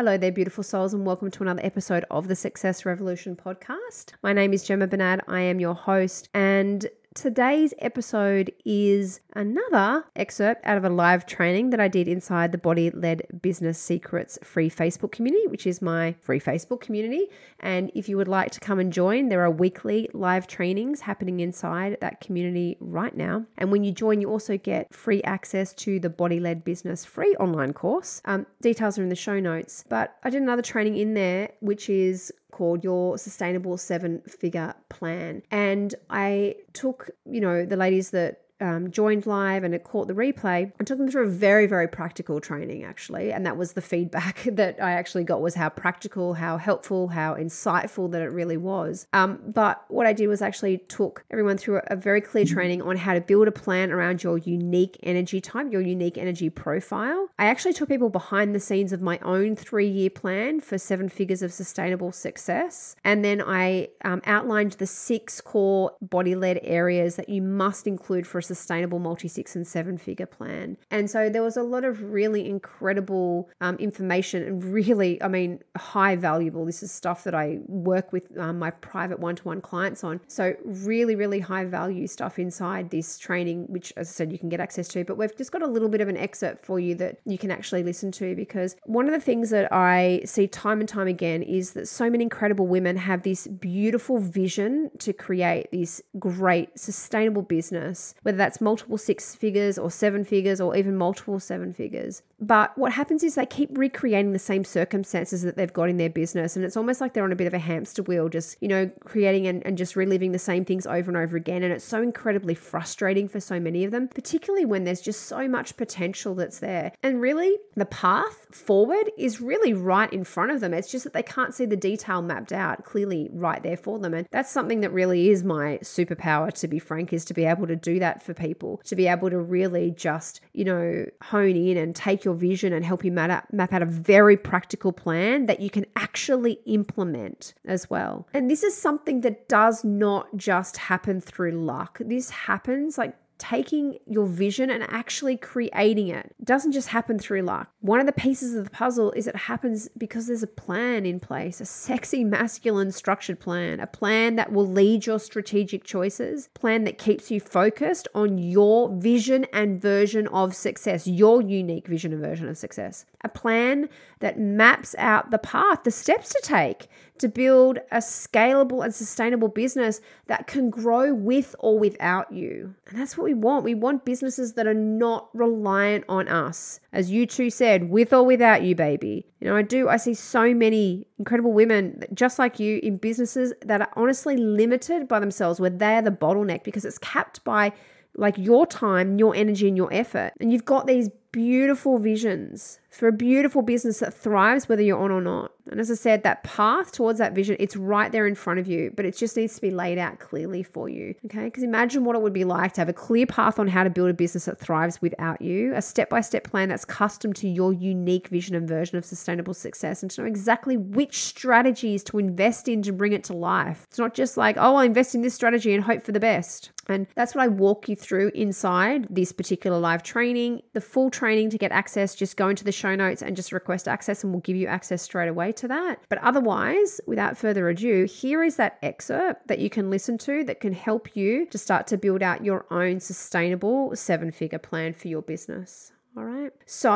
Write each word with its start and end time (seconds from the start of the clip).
Hello 0.00 0.16
there, 0.16 0.32
beautiful 0.32 0.64
souls, 0.64 0.94
and 0.94 1.04
welcome 1.04 1.30
to 1.30 1.42
another 1.42 1.60
episode 1.62 2.06
of 2.10 2.26
the 2.26 2.34
Success 2.34 2.86
Revolution 2.86 3.36
podcast. 3.36 4.14
My 4.22 4.32
name 4.32 4.54
is 4.54 4.64
Gemma 4.64 4.86
Bernard. 4.86 5.20
I 5.28 5.42
am 5.42 5.60
your 5.60 5.74
host, 5.74 6.30
and 6.32 6.88
Today's 7.16 7.74
episode 7.80 8.52
is 8.64 9.18
another 9.34 10.04
excerpt 10.14 10.64
out 10.64 10.76
of 10.76 10.84
a 10.84 10.88
live 10.88 11.26
training 11.26 11.70
that 11.70 11.80
I 11.80 11.88
did 11.88 12.06
inside 12.06 12.52
the 12.52 12.58
Body 12.58 12.88
Led 12.92 13.26
Business 13.42 13.80
Secrets 13.80 14.38
free 14.44 14.70
Facebook 14.70 15.10
community, 15.10 15.48
which 15.48 15.66
is 15.66 15.82
my 15.82 16.14
free 16.20 16.38
Facebook 16.38 16.80
community. 16.80 17.26
And 17.58 17.90
if 17.96 18.08
you 18.08 18.16
would 18.16 18.28
like 18.28 18.52
to 18.52 18.60
come 18.60 18.78
and 18.78 18.92
join, 18.92 19.28
there 19.28 19.42
are 19.42 19.50
weekly 19.50 20.08
live 20.12 20.46
trainings 20.46 21.00
happening 21.00 21.40
inside 21.40 21.98
that 22.00 22.20
community 22.20 22.76
right 22.78 23.16
now. 23.16 23.44
And 23.58 23.72
when 23.72 23.82
you 23.82 23.90
join, 23.90 24.20
you 24.20 24.30
also 24.30 24.56
get 24.56 24.94
free 24.94 25.20
access 25.24 25.74
to 25.74 25.98
the 25.98 26.10
Body 26.10 26.38
Led 26.38 26.62
Business 26.62 27.04
free 27.04 27.34
online 27.40 27.72
course. 27.72 28.22
Um, 28.24 28.46
details 28.62 29.00
are 29.00 29.02
in 29.02 29.08
the 29.08 29.16
show 29.16 29.40
notes. 29.40 29.84
But 29.88 30.16
I 30.22 30.30
did 30.30 30.42
another 30.42 30.62
training 30.62 30.96
in 30.96 31.14
there, 31.14 31.50
which 31.58 31.90
is 31.90 32.32
called 32.50 32.84
Your 32.84 33.18
Sustainable 33.18 33.76
Seven 33.76 34.22
Figure 34.22 34.74
Plan. 34.88 35.42
And 35.50 35.94
I 36.08 36.56
took, 36.72 37.10
you 37.24 37.40
know, 37.40 37.64
the 37.64 37.76
ladies 37.76 38.10
that 38.10 38.42
um, 38.60 38.90
joined 38.90 39.26
live 39.26 39.64
and 39.64 39.74
it 39.74 39.84
caught 39.84 40.08
the 40.08 40.14
replay. 40.14 40.72
And 40.78 40.86
took 40.86 40.98
them 40.98 41.10
through 41.10 41.24
a 41.24 41.30
very 41.30 41.66
very 41.66 41.88
practical 41.88 42.40
training 42.40 42.84
actually 42.84 43.32
and 43.32 43.46
that 43.46 43.56
was 43.56 43.72
the 43.72 43.82
feedback 43.82 44.42
that 44.52 44.82
i 44.82 44.92
actually 44.92 45.24
got 45.24 45.40
was 45.40 45.54
how 45.54 45.68
practical 45.68 46.34
how 46.34 46.56
helpful 46.56 47.08
how 47.08 47.34
insightful 47.34 48.10
that 48.10 48.22
it 48.22 48.30
really 48.32 48.56
was. 48.56 49.06
Um, 49.12 49.40
but 49.46 49.84
what 49.88 50.06
i 50.06 50.12
did 50.12 50.26
was 50.26 50.42
actually 50.42 50.78
took 50.78 51.24
everyone 51.30 51.56
through 51.56 51.80
a 51.86 51.96
very 51.96 52.20
clear 52.20 52.44
training 52.44 52.82
on 52.82 52.96
how 52.96 53.14
to 53.14 53.20
build 53.20 53.48
a 53.48 53.52
plan 53.52 53.90
around 53.90 54.22
your 54.22 54.38
unique 54.38 54.98
energy 55.02 55.40
type 55.40 55.60
your 55.70 55.82
unique 55.82 56.16
energy 56.16 56.48
profile. 56.48 57.28
I 57.38 57.46
actually 57.46 57.74
took 57.74 57.88
people 57.88 58.08
behind 58.08 58.54
the 58.54 58.60
scenes 58.60 58.92
of 58.92 59.00
my 59.00 59.18
own 59.18 59.56
three 59.56 59.88
year 59.88 60.10
plan 60.10 60.60
for 60.60 60.78
seven 60.78 61.08
figures 61.08 61.42
of 61.42 61.52
sustainable 61.52 62.12
success. 62.12 62.96
And 63.04 63.24
then 63.24 63.42
i 63.42 63.88
um, 64.04 64.22
outlined 64.26 64.72
the 64.72 64.86
six 64.86 65.40
core 65.40 65.92
body 66.00 66.34
led 66.34 66.60
areas 66.62 67.16
that 67.16 67.28
you 67.28 67.42
must 67.42 67.86
include 67.86 68.26
for 68.26 68.38
a 68.38 68.42
sustainable 68.50 68.98
multi 68.98 69.28
six 69.28 69.54
and 69.54 69.64
seven 69.66 69.96
figure 69.96 70.26
plan. 70.26 70.76
And 70.90 71.08
so 71.08 71.28
there 71.28 71.42
was 71.42 71.56
a 71.56 71.62
lot 71.62 71.84
of 71.84 72.02
really 72.02 72.48
incredible 72.48 73.48
um, 73.60 73.76
information 73.76 74.42
and 74.42 74.64
really, 74.64 75.22
I 75.22 75.28
mean, 75.28 75.60
high 75.76 76.16
valuable. 76.16 76.64
This 76.64 76.82
is 76.82 76.90
stuff 76.90 77.22
that 77.24 77.34
I 77.34 77.58
work 77.66 78.12
with 78.12 78.24
um, 78.38 78.58
my 78.58 78.70
private 78.70 79.20
one 79.20 79.36
to 79.36 79.44
one 79.44 79.60
clients 79.60 80.02
on. 80.02 80.20
So, 80.26 80.54
really, 80.64 81.14
really 81.14 81.38
high 81.38 81.64
value 81.64 82.06
stuff 82.08 82.38
inside 82.40 82.90
this 82.90 83.18
training, 83.18 83.66
which, 83.68 83.92
as 83.96 84.08
I 84.08 84.12
said, 84.12 84.32
you 84.32 84.38
can 84.38 84.48
get 84.48 84.58
access 84.58 84.88
to. 84.88 85.04
But 85.04 85.16
we've 85.16 85.36
just 85.36 85.52
got 85.52 85.62
a 85.62 85.66
little 85.66 85.88
bit 85.88 86.00
of 86.00 86.08
an 86.08 86.16
excerpt 86.16 86.66
for 86.66 86.80
you 86.80 86.96
that 86.96 87.20
you 87.24 87.38
can 87.38 87.52
actually 87.52 87.84
listen 87.84 88.10
to 88.12 88.34
because 88.34 88.74
one 88.84 89.06
of 89.06 89.12
the 89.12 89.20
things 89.20 89.50
that 89.50 89.72
I 89.72 90.22
see 90.24 90.48
time 90.48 90.80
and 90.80 90.88
time 90.88 91.06
again 91.06 91.42
is 91.42 91.72
that 91.74 91.86
so 91.86 92.10
many 92.10 92.24
incredible 92.24 92.66
women 92.66 92.96
have 92.96 93.22
this 93.22 93.46
beautiful 93.46 94.18
vision 94.18 94.90
to 94.98 95.12
create 95.12 95.70
this 95.70 96.02
great 96.18 96.78
sustainable 96.78 97.42
business, 97.42 98.14
whether 98.22 98.38
that's 98.40 98.60
multiple 98.60 98.98
six 98.98 99.34
figures 99.34 99.78
or 99.78 99.90
seven 99.90 100.24
figures 100.24 100.60
or 100.60 100.76
even 100.76 100.96
multiple 100.96 101.38
seven 101.38 101.72
figures. 101.72 102.22
But 102.40 102.76
what 102.78 102.92
happens 102.92 103.22
is 103.22 103.34
they 103.34 103.46
keep 103.46 103.76
recreating 103.76 104.32
the 104.32 104.38
same 104.38 104.64
circumstances 104.64 105.42
that 105.42 105.56
they've 105.56 105.72
got 105.72 105.90
in 105.90 105.98
their 105.98 106.08
business. 106.08 106.56
And 106.56 106.64
it's 106.64 106.76
almost 106.76 107.00
like 107.00 107.12
they're 107.12 107.24
on 107.24 107.32
a 107.32 107.36
bit 107.36 107.46
of 107.46 107.54
a 107.54 107.58
hamster 107.58 108.02
wheel, 108.02 108.28
just, 108.28 108.56
you 108.60 108.68
know, 108.68 108.90
creating 109.04 109.46
and, 109.46 109.64
and 109.66 109.76
just 109.76 109.94
reliving 109.94 110.32
the 110.32 110.38
same 110.38 110.64
things 110.64 110.86
over 110.86 111.10
and 111.10 111.16
over 111.16 111.36
again. 111.36 111.62
And 111.62 111.72
it's 111.72 111.84
so 111.84 112.02
incredibly 112.02 112.54
frustrating 112.54 113.28
for 113.28 113.40
so 113.40 113.60
many 113.60 113.84
of 113.84 113.90
them, 113.90 114.08
particularly 114.08 114.64
when 114.64 114.84
there's 114.84 115.00
just 115.00 115.22
so 115.24 115.46
much 115.48 115.76
potential 115.76 116.34
that's 116.34 116.60
there. 116.60 116.92
And 117.02 117.20
really, 117.20 117.58
the 117.76 117.84
path 117.86 118.46
forward 118.50 119.10
is 119.18 119.40
really 119.40 119.72
right 119.72 120.12
in 120.12 120.24
front 120.24 120.50
of 120.50 120.60
them. 120.60 120.72
It's 120.72 120.90
just 120.90 121.04
that 121.04 121.12
they 121.12 121.22
can't 121.22 121.54
see 121.54 121.66
the 121.66 121.76
detail 121.76 122.22
mapped 122.22 122.52
out 122.52 122.84
clearly 122.84 123.28
right 123.32 123.62
there 123.62 123.76
for 123.76 123.98
them. 123.98 124.14
And 124.14 124.26
that's 124.30 124.50
something 124.50 124.80
that 124.80 124.92
really 124.92 125.28
is 125.28 125.44
my 125.44 125.78
superpower, 125.82 126.52
to 126.54 126.68
be 126.68 126.78
frank, 126.78 127.12
is 127.12 127.24
to 127.26 127.34
be 127.34 127.44
able 127.44 127.66
to 127.66 127.76
do 127.76 127.98
that 127.98 128.22
for 128.22 128.32
people, 128.32 128.80
to 128.84 128.96
be 128.96 129.06
able 129.06 129.28
to 129.30 129.38
really 129.38 129.90
just, 129.90 130.40
you 130.52 130.64
know, 130.64 131.04
hone 131.22 131.56
in 131.56 131.76
and 131.76 131.94
take 131.94 132.24
your 132.24 132.29
your 132.30 132.38
vision 132.38 132.72
and 132.72 132.84
help 132.84 133.04
you 133.04 133.12
map 133.12 133.30
out, 133.30 133.52
map 133.52 133.72
out 133.72 133.82
a 133.82 133.86
very 133.86 134.36
practical 134.36 134.92
plan 134.92 135.46
that 135.46 135.60
you 135.60 135.70
can 135.70 135.84
actually 135.96 136.58
implement 136.66 137.54
as 137.64 137.90
well. 137.90 138.26
And 138.32 138.50
this 138.50 138.62
is 138.62 138.76
something 138.76 139.20
that 139.22 139.48
does 139.48 139.84
not 139.84 140.36
just 140.36 140.76
happen 140.76 141.20
through 141.20 141.52
luck. 141.52 141.98
This 142.00 142.30
happens 142.30 142.96
like 142.96 143.16
taking 143.40 143.98
your 144.06 144.26
vision 144.26 144.70
and 144.70 144.84
actually 144.84 145.36
creating 145.36 146.08
it. 146.08 146.34
doesn't 146.44 146.72
just 146.72 146.88
happen 146.88 147.18
through 147.18 147.42
luck. 147.42 147.70
One 147.80 147.98
of 147.98 148.06
the 148.06 148.12
pieces 148.12 148.54
of 148.54 148.64
the 148.64 148.70
puzzle 148.70 149.10
is 149.12 149.26
it 149.26 149.34
happens 149.34 149.88
because 149.96 150.26
there's 150.26 150.42
a 150.42 150.46
plan 150.46 151.06
in 151.06 151.18
place, 151.18 151.60
a 151.60 151.64
sexy, 151.64 152.22
masculine, 152.22 152.92
structured 152.92 153.40
plan, 153.40 153.80
a 153.80 153.86
plan 153.86 154.36
that 154.36 154.52
will 154.52 154.66
lead 154.66 155.06
your 155.06 155.18
strategic 155.18 155.82
choices, 155.84 156.48
plan 156.48 156.84
that 156.84 156.98
keeps 156.98 157.30
you 157.30 157.40
focused 157.40 158.06
on 158.14 158.36
your 158.36 158.94
vision 158.96 159.46
and 159.52 159.80
version 159.80 160.28
of 160.28 160.54
success, 160.54 161.06
your 161.06 161.40
unique 161.40 161.88
vision 161.88 162.12
and 162.12 162.20
version 162.20 162.48
of 162.48 162.58
success, 162.58 163.06
a 163.24 163.28
plan 163.28 163.88
that 164.18 164.38
maps 164.38 164.94
out 164.98 165.30
the 165.30 165.38
path, 165.38 165.82
the 165.84 165.90
steps 165.90 166.28
to 166.28 166.40
take 166.42 166.88
to 167.20 167.28
build 167.28 167.78
a 167.90 167.98
scalable 167.98 168.82
and 168.82 168.94
sustainable 168.94 169.48
business 169.48 170.00
that 170.26 170.46
can 170.46 170.70
grow 170.70 171.12
with 171.12 171.54
or 171.58 171.78
without 171.78 172.32
you. 172.32 172.74
And 172.88 172.98
that's 172.98 173.16
what 173.16 173.29
we 173.30 173.34
want. 173.34 173.64
We 173.64 173.74
want 173.74 174.04
businesses 174.04 174.54
that 174.54 174.66
are 174.66 174.74
not 174.74 175.28
reliant 175.34 176.04
on 176.08 176.26
us. 176.26 176.80
As 176.92 177.10
U2 177.10 177.52
said, 177.52 177.88
with 177.88 178.12
or 178.12 178.24
without 178.24 178.62
you, 178.62 178.74
baby. 178.74 179.26
You 179.40 179.48
know, 179.48 179.56
I 179.56 179.62
do, 179.62 179.88
I 179.88 179.96
see 179.96 180.14
so 180.14 180.52
many 180.52 181.06
incredible 181.18 181.52
women 181.52 182.02
just 182.12 182.38
like 182.38 182.58
you 182.58 182.80
in 182.82 182.96
businesses 182.96 183.52
that 183.62 183.80
are 183.80 183.90
honestly 183.94 184.36
limited 184.36 185.06
by 185.06 185.20
themselves, 185.20 185.60
where 185.60 185.70
they're 185.70 186.02
the 186.02 186.10
bottleneck 186.10 186.64
because 186.64 186.84
it's 186.84 186.98
capped 186.98 187.44
by 187.44 187.72
like 188.16 188.36
your 188.36 188.66
time, 188.66 189.18
your 189.18 189.34
energy, 189.36 189.68
and 189.68 189.76
your 189.76 189.92
effort. 189.92 190.32
And 190.40 190.52
you've 190.52 190.64
got 190.64 190.88
these 190.88 191.08
beautiful 191.30 191.98
visions 191.98 192.80
for 192.90 193.06
a 193.06 193.12
beautiful 193.12 193.62
business 193.62 194.00
that 194.00 194.12
thrives 194.12 194.68
whether 194.68 194.82
you're 194.82 194.98
on 194.98 195.12
or 195.12 195.20
not. 195.20 195.52
And 195.70 195.80
as 195.80 195.90
I 195.90 195.94
said, 195.94 196.22
that 196.22 196.42
path 196.44 196.92
towards 196.92 197.18
that 197.18 197.34
vision, 197.34 197.56
it's 197.58 197.76
right 197.76 198.10
there 198.10 198.26
in 198.26 198.34
front 198.34 198.60
of 198.60 198.66
you, 198.66 198.92
but 198.94 199.04
it 199.04 199.16
just 199.16 199.36
needs 199.36 199.54
to 199.54 199.60
be 199.60 199.70
laid 199.70 199.98
out 199.98 200.18
clearly 200.18 200.62
for 200.62 200.88
you. 200.88 201.14
Okay. 201.26 201.44
Because 201.44 201.62
imagine 201.62 202.04
what 202.04 202.16
it 202.16 202.22
would 202.22 202.32
be 202.32 202.44
like 202.44 202.72
to 202.74 202.80
have 202.80 202.88
a 202.88 202.94
clear 202.94 203.26
path 203.26 203.58
on 203.58 203.68
how 203.68 203.84
to 203.84 203.90
build 203.90 204.10
a 204.10 204.14
business 204.14 204.46
that 204.46 204.58
thrives 204.58 205.00
without 205.00 205.40
you, 205.40 205.74
a 205.74 205.82
step 205.82 206.10
by 206.10 206.20
step 206.20 206.44
plan 206.44 206.68
that's 206.68 206.84
custom 206.84 207.32
to 207.34 207.48
your 207.48 207.72
unique 207.72 208.28
vision 208.28 208.54
and 208.54 208.68
version 208.68 208.98
of 208.98 209.04
sustainable 209.04 209.54
success, 209.54 210.02
and 210.02 210.10
to 210.10 210.22
know 210.22 210.26
exactly 210.26 210.76
which 210.76 211.22
strategies 211.24 212.02
to 212.04 212.18
invest 212.18 212.68
in 212.68 212.82
to 212.82 212.92
bring 212.92 213.12
it 213.12 213.24
to 213.24 213.32
life. 213.32 213.86
It's 213.88 213.98
not 213.98 214.14
just 214.14 214.36
like, 214.36 214.56
oh, 214.56 214.76
I'll 214.76 214.80
invest 214.80 215.14
in 215.14 215.22
this 215.22 215.34
strategy 215.34 215.74
and 215.74 215.84
hope 215.84 216.02
for 216.02 216.12
the 216.12 216.20
best. 216.20 216.72
And 216.90 217.06
that's 217.14 217.34
what 217.34 217.44
I 217.44 217.48
walk 217.48 217.88
you 217.88 217.96
through 217.96 218.32
inside 218.34 219.06
this 219.08 219.32
particular 219.32 219.78
live 219.78 220.02
training. 220.02 220.62
The 220.72 220.80
full 220.80 221.10
training 221.10 221.50
to 221.50 221.58
get 221.58 221.72
access, 221.72 222.14
just 222.14 222.36
go 222.36 222.48
into 222.48 222.64
the 222.64 222.72
show 222.72 222.94
notes 222.94 223.22
and 223.22 223.36
just 223.36 223.52
request 223.52 223.86
access, 223.88 224.24
and 224.24 224.32
we'll 224.32 224.40
give 224.40 224.56
you 224.56 224.66
access 224.66 225.02
straight 225.02 225.28
away 225.28 225.52
to 225.52 225.68
that. 225.68 226.02
But 226.08 226.18
otherwise, 226.18 227.00
without 227.06 227.38
further 227.38 227.68
ado, 227.68 228.04
here 228.04 228.42
is 228.42 228.56
that 228.56 228.78
excerpt 228.82 229.46
that 229.48 229.60
you 229.60 229.70
can 229.70 229.88
listen 229.88 230.18
to 230.18 230.44
that 230.44 230.60
can 230.60 230.72
help 230.72 231.16
you 231.16 231.46
to 231.46 231.58
start 231.58 231.86
to 231.88 231.96
build 231.96 232.22
out 232.22 232.44
your 232.44 232.66
own 232.70 233.00
sustainable 233.00 233.94
seven 233.94 234.32
figure 234.32 234.58
plan 234.58 234.92
for 234.92 235.08
your 235.08 235.22
business. 235.22 235.92
All 236.16 236.24
right. 236.24 236.52
So 236.66 236.90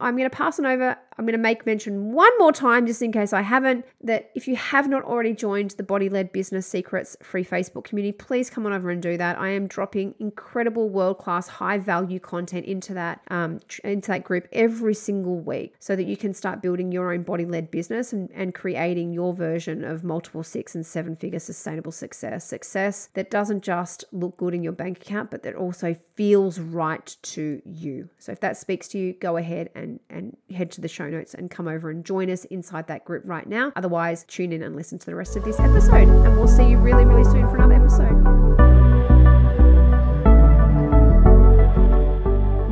I'm 0.00 0.16
going 0.16 0.28
to 0.28 0.34
pass 0.34 0.58
on 0.58 0.66
over. 0.66 0.96
I'm 1.16 1.26
going 1.26 1.36
to 1.36 1.38
make 1.38 1.64
mention 1.64 2.12
one 2.12 2.32
more 2.38 2.50
time, 2.50 2.86
just 2.86 3.00
in 3.00 3.12
case 3.12 3.32
I 3.32 3.42
haven't, 3.42 3.84
that 4.02 4.30
if 4.34 4.48
you 4.48 4.56
have 4.56 4.88
not 4.88 5.04
already 5.04 5.32
joined 5.32 5.72
the 5.72 5.84
Body 5.84 6.08
Led 6.08 6.32
Business 6.32 6.66
Secrets 6.66 7.16
free 7.22 7.44
Facebook 7.44 7.84
community, 7.84 8.10
please 8.10 8.50
come 8.50 8.66
on 8.66 8.72
over 8.72 8.90
and 8.90 9.00
do 9.00 9.16
that. 9.16 9.38
I 9.38 9.50
am 9.50 9.68
dropping 9.68 10.14
incredible, 10.18 10.88
world 10.88 11.18
class, 11.18 11.46
high 11.46 11.78
value 11.78 12.18
content 12.18 12.66
into 12.66 12.94
that 12.94 13.20
um, 13.28 13.60
into 13.84 14.08
that 14.08 14.24
group 14.24 14.48
every 14.50 14.94
single 14.94 15.38
week, 15.38 15.74
so 15.78 15.94
that 15.94 16.04
you 16.04 16.16
can 16.16 16.34
start 16.34 16.60
building 16.60 16.90
your 16.90 17.12
own 17.12 17.22
body 17.22 17.44
led 17.44 17.70
business 17.70 18.12
and, 18.12 18.28
and 18.34 18.54
creating 18.54 19.12
your 19.12 19.34
version 19.34 19.84
of 19.84 20.02
multiple 20.02 20.42
six 20.42 20.74
and 20.74 20.84
seven 20.84 21.14
figure 21.14 21.38
sustainable 21.38 21.92
success. 21.92 22.44
Success 22.44 23.08
that 23.14 23.30
doesn't 23.30 23.62
just 23.62 24.04
look 24.10 24.36
good 24.36 24.52
in 24.54 24.64
your 24.64 24.72
bank 24.72 25.00
account, 25.00 25.30
but 25.30 25.44
that 25.44 25.54
also 25.54 25.94
feels 26.16 26.58
right 26.58 27.16
to 27.22 27.62
you. 27.64 28.08
So 28.18 28.32
if 28.32 28.40
that 28.40 28.56
speaks 28.64 28.88
to 28.88 28.98
you, 28.98 29.12
go 29.12 29.36
ahead 29.36 29.68
and 29.74 30.00
and 30.08 30.38
head 30.48 30.70
to 30.70 30.80
the 30.80 30.88
show 30.88 31.10
notes 31.10 31.34
and 31.34 31.50
come 31.50 31.68
over 31.68 31.90
and 31.90 32.02
join 32.02 32.30
us 32.30 32.46
inside 32.46 32.86
that 32.86 33.04
group 33.04 33.22
right 33.26 33.46
now. 33.46 33.70
Otherwise, 33.76 34.24
tune 34.26 34.54
in 34.54 34.62
and 34.62 34.74
listen 34.74 34.98
to 34.98 35.04
the 35.04 35.14
rest 35.14 35.36
of 35.36 35.44
this 35.44 35.60
episode. 35.60 36.08
And 36.08 36.36
we'll 36.38 36.48
see 36.48 36.70
you 36.70 36.78
really, 36.78 37.04
really 37.04 37.24
soon 37.24 37.46
for 37.50 37.56
another 37.56 37.74
episode. 37.74 38.14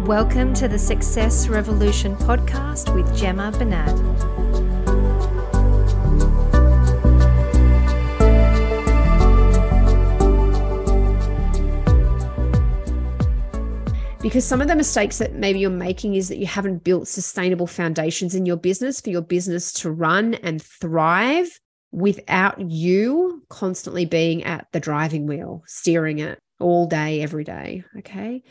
Welcome 0.06 0.54
to 0.54 0.66
the 0.66 0.78
Success 0.78 1.48
Revolution 1.48 2.16
podcast 2.16 2.94
with 2.94 3.14
Gemma 3.14 3.52
Bernard. 3.52 4.31
Because 14.22 14.46
some 14.46 14.60
of 14.60 14.68
the 14.68 14.76
mistakes 14.76 15.18
that 15.18 15.34
maybe 15.34 15.58
you're 15.58 15.68
making 15.68 16.14
is 16.14 16.28
that 16.28 16.38
you 16.38 16.46
haven't 16.46 16.84
built 16.84 17.08
sustainable 17.08 17.66
foundations 17.66 18.36
in 18.36 18.46
your 18.46 18.56
business 18.56 19.00
for 19.00 19.10
your 19.10 19.20
business 19.20 19.72
to 19.72 19.90
run 19.90 20.34
and 20.34 20.62
thrive 20.62 21.48
without 21.90 22.58
you 22.60 23.42
constantly 23.48 24.04
being 24.04 24.44
at 24.44 24.68
the 24.72 24.78
driving 24.78 25.26
wheel, 25.26 25.64
steering 25.66 26.20
it 26.20 26.38
all 26.60 26.86
day, 26.86 27.20
every 27.20 27.42
day. 27.42 27.82
Okay. 27.98 28.44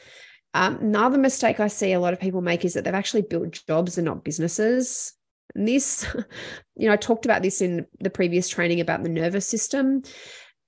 Um, 0.53 0.75
another 0.81 1.17
mistake 1.17 1.61
I 1.61 1.69
see 1.69 1.93
a 1.93 2.01
lot 2.01 2.11
of 2.11 2.19
people 2.19 2.41
make 2.41 2.65
is 2.65 2.73
that 2.73 2.83
they've 2.83 2.93
actually 2.93 3.21
built 3.21 3.63
jobs 3.65 3.97
and 3.97 4.05
not 4.05 4.25
businesses. 4.25 5.13
And 5.55 5.65
this, 5.65 6.05
you 6.75 6.87
know, 6.87 6.93
I 6.93 6.97
talked 6.97 7.23
about 7.23 7.43
this 7.43 7.61
in 7.61 7.87
the 8.01 8.09
previous 8.09 8.49
training 8.49 8.81
about 8.81 9.03
the 9.03 9.09
nervous 9.09 9.47
system. 9.47 10.03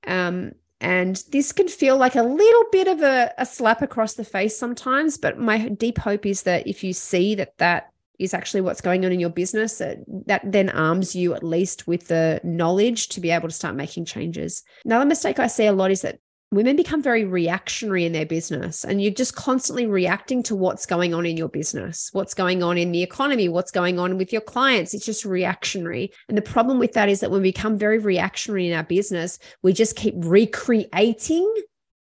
Um, 0.08 0.54
and 0.80 1.24
this 1.32 1.52
can 1.52 1.68
feel 1.68 1.98
like 1.98 2.16
a 2.16 2.24
little 2.24 2.64
bit 2.72 2.88
of 2.88 3.02
a, 3.02 3.34
a 3.38 3.46
slap 3.46 3.82
across 3.82 4.14
the 4.14 4.26
face 4.26 4.58
sometimes. 4.58 5.18
But 5.18 5.40
my 5.40 5.70
deep 5.70 5.98
hope 5.98 6.26
is 6.26 6.44
that 6.44 6.68
if 6.68 6.84
you 6.84 6.94
see 6.94 7.36
that 7.36 7.58
that 7.58 7.94
is 8.20 8.34
actually 8.34 8.62
what's 8.62 8.82
going 8.82 9.06
on 9.06 9.12
in 9.12 9.20
your 9.20 9.30
business 9.30 9.80
that, 9.80 9.98
that 10.28 10.42
then 10.44 10.70
arms 10.70 11.16
you 11.16 11.34
at 11.34 11.44
least 11.44 11.88
with 11.88 12.08
the 12.08 12.40
knowledge 12.44 13.10
to 13.10 13.20
be 13.20 13.32
able 13.32 13.50
to 13.50 13.54
start 13.54 13.76
making 13.76 14.06
changes 14.06 14.64
another 14.86 15.06
mistake 15.06 15.40
i 15.40 15.48
see 15.48 15.66
a 15.66 15.74
lot 15.74 15.92
is 15.92 16.02
that 16.02 16.20
women 16.54 16.76
become 16.76 17.02
very 17.02 17.26
reactionary 17.26 18.06
in 18.06 18.14
their 18.14 18.26
business 18.26 18.84
and 18.84 19.02
you're 19.02 19.12
just 19.12 19.36
constantly 19.36 19.86
reacting 19.86 20.44
to 20.44 20.56
what's 20.56 20.86
going 20.86 21.14
on 21.14 21.26
in 21.26 21.38
your 21.38 21.50
business 21.50 22.10
what's 22.14 22.34
going 22.34 22.62
on 22.62 22.78
in 22.78 22.92
the 22.92 23.04
economy 23.04 23.50
what's 23.50 23.72
going 23.72 24.00
on 24.00 24.18
with 24.18 24.32
your 24.32 24.42
clients. 24.42 24.94
It's 24.94 25.06
just 25.06 25.26
reactionary. 25.26 26.12
And 26.30 26.38
the 26.38 26.42
problem 26.42 26.80
with 26.80 26.94
that 26.94 27.10
is 27.10 27.20
that 27.20 27.32
when 27.32 27.42
we 27.42 27.50
become 27.50 27.78
very 27.78 28.00
reactionary 28.00 28.68
in 28.68 28.78
our 28.78 28.84
business 28.84 29.40
we 29.62 29.74
just 29.74 29.96
keep 29.96 30.14
recreating 30.18 31.52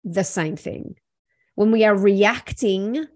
the 0.04 0.24
same 0.24 0.56
thing. 0.56 0.96
When 1.54 1.70
we 1.70 1.84
are 1.84 1.96
reacting 1.96 3.06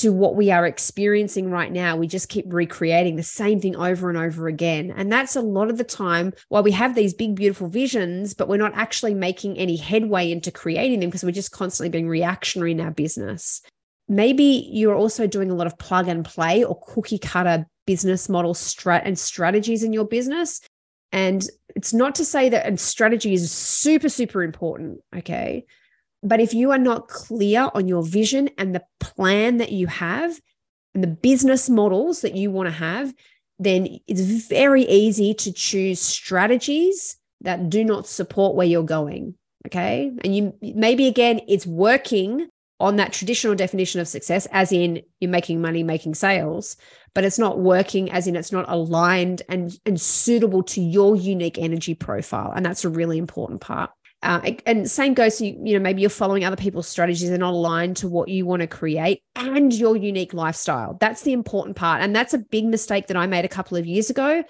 to 0.00 0.12
what 0.12 0.36
we 0.36 0.50
are 0.50 0.66
experiencing 0.66 1.50
right 1.50 1.72
now. 1.72 1.96
We 1.96 2.06
just 2.06 2.28
keep 2.28 2.44
recreating 2.48 3.16
the 3.16 3.22
same 3.22 3.60
thing 3.60 3.76
over 3.76 4.08
and 4.08 4.18
over 4.18 4.46
again. 4.48 4.92
And 4.96 5.10
that's 5.10 5.36
a 5.36 5.40
lot 5.40 5.70
of 5.70 5.78
the 5.78 5.84
time 5.84 6.32
why 6.48 6.60
we 6.60 6.72
have 6.72 6.94
these 6.94 7.14
big, 7.14 7.34
beautiful 7.34 7.68
visions, 7.68 8.34
but 8.34 8.48
we're 8.48 8.56
not 8.56 8.74
actually 8.74 9.14
making 9.14 9.58
any 9.58 9.76
headway 9.76 10.30
into 10.30 10.50
creating 10.50 11.00
them 11.00 11.08
because 11.08 11.24
we're 11.24 11.30
just 11.32 11.52
constantly 11.52 11.90
being 11.90 12.08
reactionary 12.08 12.72
in 12.72 12.80
our 12.80 12.90
business. 12.90 13.60
Maybe 14.08 14.68
you're 14.72 14.96
also 14.96 15.26
doing 15.26 15.50
a 15.50 15.54
lot 15.54 15.66
of 15.66 15.78
plug 15.78 16.08
and 16.08 16.24
play 16.24 16.64
or 16.64 16.80
cookie 16.80 17.18
cutter 17.18 17.66
business 17.86 18.28
model 18.28 18.54
strat 18.54 19.02
and 19.04 19.18
strategies 19.18 19.82
in 19.82 19.92
your 19.92 20.06
business. 20.06 20.60
And 21.10 21.46
it's 21.74 21.94
not 21.94 22.14
to 22.16 22.24
say 22.24 22.48
that 22.50 22.66
and 22.66 22.78
strategy 22.78 23.32
is 23.32 23.50
super, 23.50 24.08
super 24.08 24.42
important. 24.42 25.00
Okay. 25.16 25.64
But 26.22 26.40
if 26.40 26.52
you 26.52 26.72
are 26.72 26.78
not 26.78 27.08
clear 27.08 27.68
on 27.74 27.86
your 27.86 28.02
vision 28.02 28.50
and 28.58 28.74
the 28.74 28.84
plan 29.00 29.58
that 29.58 29.72
you 29.72 29.86
have 29.86 30.38
and 30.94 31.02
the 31.02 31.08
business 31.08 31.68
models 31.68 32.22
that 32.22 32.34
you 32.34 32.50
want 32.50 32.68
to 32.68 32.74
have, 32.74 33.14
then 33.58 33.98
it's 34.06 34.48
very 34.48 34.82
easy 34.82 35.34
to 35.34 35.52
choose 35.52 36.00
strategies 36.00 37.16
that 37.42 37.70
do 37.70 37.84
not 37.84 38.06
support 38.06 38.56
where 38.56 38.66
you're 38.66 38.82
going. 38.82 39.34
Okay. 39.66 40.12
And 40.24 40.34
you 40.34 40.54
maybe 40.62 41.06
again, 41.06 41.40
it's 41.48 41.66
working 41.66 42.48
on 42.80 42.96
that 42.96 43.12
traditional 43.12 43.54
definition 43.54 44.00
of 44.00 44.08
success, 44.08 44.46
as 44.52 44.72
in 44.72 45.02
you're 45.20 45.30
making 45.30 45.60
money, 45.60 45.82
making 45.82 46.14
sales, 46.14 46.76
but 47.14 47.24
it's 47.24 47.38
not 47.38 47.58
working 47.58 48.10
as 48.10 48.28
in 48.28 48.36
it's 48.36 48.52
not 48.52 48.66
aligned 48.68 49.42
and, 49.48 49.76
and 49.84 50.00
suitable 50.00 50.62
to 50.62 50.80
your 50.80 51.16
unique 51.16 51.58
energy 51.58 51.94
profile. 51.94 52.52
And 52.54 52.64
that's 52.64 52.84
a 52.84 52.88
really 52.88 53.18
important 53.18 53.60
part. 53.60 53.90
Uh, 54.20 54.52
and 54.66 54.90
same 54.90 55.14
goes 55.14 55.36
to 55.36 55.46
you 55.46 55.74
know 55.74 55.78
maybe 55.78 56.00
you're 56.00 56.10
following 56.10 56.44
other 56.44 56.56
people's 56.56 56.88
strategies 56.88 57.30
and 57.30 57.38
not 57.38 57.52
aligned 57.52 57.96
to 57.96 58.08
what 58.08 58.28
you 58.28 58.44
want 58.44 58.60
to 58.60 58.66
create 58.66 59.22
and 59.36 59.72
your 59.72 59.96
unique 59.96 60.34
lifestyle. 60.34 60.96
That's 61.00 61.22
the 61.22 61.32
important 61.32 61.76
part. 61.76 62.02
And 62.02 62.14
that's 62.16 62.34
a 62.34 62.38
big 62.38 62.64
mistake 62.64 63.06
that 63.06 63.16
i 63.16 63.26
made 63.26 63.44
a 63.44 63.48
couple 63.48 63.76
of 63.76 63.86
years 63.86 64.10
ago 64.10 64.42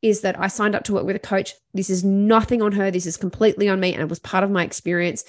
is 0.00 0.22
that 0.22 0.40
i 0.40 0.46
signed 0.46 0.74
up 0.74 0.84
to 0.84 0.94
work 0.94 1.04
with 1.04 1.16
a 1.16 1.20
coach. 1.20 1.52
This 1.74 1.90
is 1.90 2.02
nothing 2.02 2.62
on 2.62 2.72
her. 2.72 2.90
This 2.90 3.04
is 3.04 3.18
completely 3.18 3.68
on 3.68 3.78
me 3.78 3.92
and 3.92 4.02
it 4.02 4.08
was 4.08 4.20
part 4.20 4.42
of 4.42 4.50
my 4.50 4.64
experience. 4.64 5.24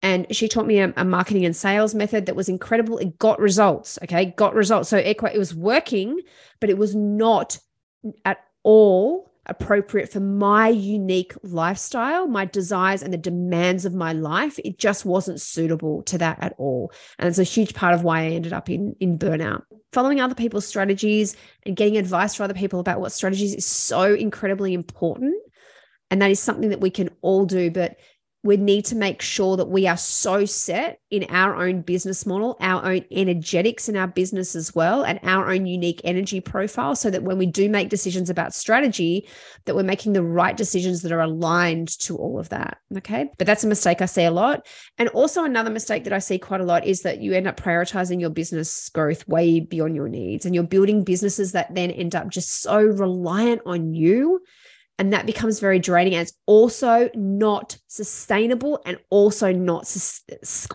And 0.00 0.26
she 0.36 0.46
taught 0.46 0.66
me 0.66 0.78
a, 0.78 0.92
a 0.96 1.04
marketing 1.04 1.44
and 1.44 1.56
sales 1.56 1.94
method 1.94 2.26
that 2.26 2.36
was 2.36 2.48
incredible. 2.48 2.98
It 2.98 3.18
got 3.18 3.40
results 3.40 3.98
okay? 4.04 4.26
Got 4.26 4.54
results. 4.54 4.88
So 4.88 4.96
it, 4.96 5.16
it 5.20 5.38
was 5.38 5.52
working 5.52 6.20
but 6.60 6.70
it 6.70 6.78
was 6.78 6.94
not 6.94 7.58
at 8.24 8.38
all 8.62 9.33
appropriate 9.46 10.10
for 10.10 10.20
my 10.20 10.68
unique 10.68 11.34
lifestyle, 11.42 12.26
my 12.26 12.44
desires, 12.44 13.02
and 13.02 13.12
the 13.12 13.18
demands 13.18 13.84
of 13.84 13.94
my 13.94 14.12
life. 14.12 14.58
It 14.64 14.78
just 14.78 15.04
wasn't 15.04 15.40
suitable 15.40 16.02
to 16.04 16.18
that 16.18 16.42
at 16.42 16.54
all. 16.58 16.92
And 17.18 17.28
it's 17.28 17.38
a 17.38 17.44
huge 17.44 17.74
part 17.74 17.94
of 17.94 18.02
why 18.02 18.22
I 18.22 18.28
ended 18.28 18.52
up 18.52 18.70
in, 18.70 18.94
in 19.00 19.18
burnout. 19.18 19.62
Following 19.92 20.20
other 20.20 20.34
people's 20.34 20.66
strategies 20.66 21.36
and 21.64 21.76
getting 21.76 21.96
advice 21.96 22.34
from 22.34 22.44
other 22.44 22.54
people 22.54 22.80
about 22.80 23.00
what 23.00 23.12
strategies 23.12 23.54
is 23.54 23.66
so 23.66 24.14
incredibly 24.14 24.74
important. 24.74 25.34
And 26.10 26.22
that 26.22 26.30
is 26.30 26.40
something 26.40 26.70
that 26.70 26.80
we 26.80 26.90
can 26.90 27.10
all 27.22 27.44
do. 27.44 27.70
But 27.70 27.96
we 28.44 28.58
need 28.58 28.84
to 28.84 28.94
make 28.94 29.22
sure 29.22 29.56
that 29.56 29.70
we 29.70 29.88
are 29.88 29.96
so 29.96 30.44
set 30.44 31.00
in 31.10 31.24
our 31.30 31.56
own 31.56 31.80
business 31.80 32.26
model, 32.26 32.58
our 32.60 32.84
own 32.84 33.02
energetics 33.10 33.88
in 33.88 33.96
our 33.96 34.06
business 34.06 34.54
as 34.54 34.74
well, 34.74 35.02
and 35.02 35.18
our 35.22 35.50
own 35.50 35.64
unique 35.64 36.02
energy 36.04 36.40
profile 36.40 36.94
so 36.94 37.10
that 37.10 37.22
when 37.22 37.38
we 37.38 37.46
do 37.46 37.70
make 37.70 37.88
decisions 37.88 38.28
about 38.28 38.52
strategy, 38.52 39.26
that 39.64 39.74
we're 39.74 39.82
making 39.82 40.12
the 40.12 40.22
right 40.22 40.58
decisions 40.58 41.00
that 41.02 41.10
are 41.10 41.22
aligned 41.22 41.98
to 42.00 42.18
all 42.18 42.38
of 42.38 42.50
that. 42.50 42.76
Okay. 42.98 43.30
But 43.38 43.46
that's 43.46 43.64
a 43.64 43.68
mistake 43.68 44.02
I 44.02 44.06
see 44.06 44.24
a 44.24 44.30
lot. 44.30 44.66
And 44.98 45.08
also 45.08 45.44
another 45.44 45.70
mistake 45.70 46.04
that 46.04 46.12
I 46.12 46.18
see 46.18 46.38
quite 46.38 46.60
a 46.60 46.64
lot 46.64 46.86
is 46.86 47.00
that 47.00 47.22
you 47.22 47.32
end 47.32 47.48
up 47.48 47.56
prioritizing 47.56 48.20
your 48.20 48.30
business 48.30 48.90
growth 48.90 49.26
way 49.26 49.60
beyond 49.60 49.96
your 49.96 50.08
needs 50.08 50.44
and 50.44 50.54
you're 50.54 50.64
building 50.64 51.02
businesses 51.02 51.52
that 51.52 51.74
then 51.74 51.90
end 51.90 52.14
up 52.14 52.28
just 52.28 52.60
so 52.60 52.76
reliant 52.78 53.62
on 53.64 53.94
you 53.94 54.42
and 54.98 55.12
that 55.12 55.26
becomes 55.26 55.58
very 55.58 55.78
draining 55.78 56.14
and 56.14 56.22
it's 56.22 56.36
also 56.46 57.10
not 57.14 57.76
sustainable 57.88 58.80
and 58.86 58.98
also 59.10 59.52
not 59.52 59.92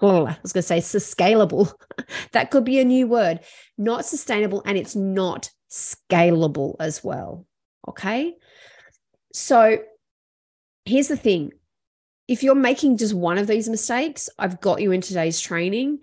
oh, 0.02 0.26
I 0.26 0.38
was 0.42 0.52
going 0.52 0.62
to 0.62 0.62
say 0.62 0.80
scalable 0.80 1.74
that 2.34 2.52
could 2.52 2.66
be 2.66 2.80
a 2.80 2.86
new 2.86 3.08
word. 3.08 3.40
Not 3.78 4.06
sustainable 4.06 4.62
and 4.66 4.78
it's 4.78 4.96
not 4.96 5.50
scalable 5.72 6.76
as 6.80 7.04
well 7.04 7.46
okay? 7.90 8.36
So 9.34 9.80
here's 10.86 11.08
the 11.08 11.18
thing. 11.18 11.52
If 12.28 12.44
you're 12.44 12.56
making 12.56 12.98
just 12.98 13.14
one 13.14 13.38
of 13.38 13.48
these 13.48 13.70
mistakes 13.70 14.30
I've 14.38 14.62
got 14.62 14.82
you 14.82 14.92
in 14.92 15.02
today's 15.02 15.40
training 15.40 16.00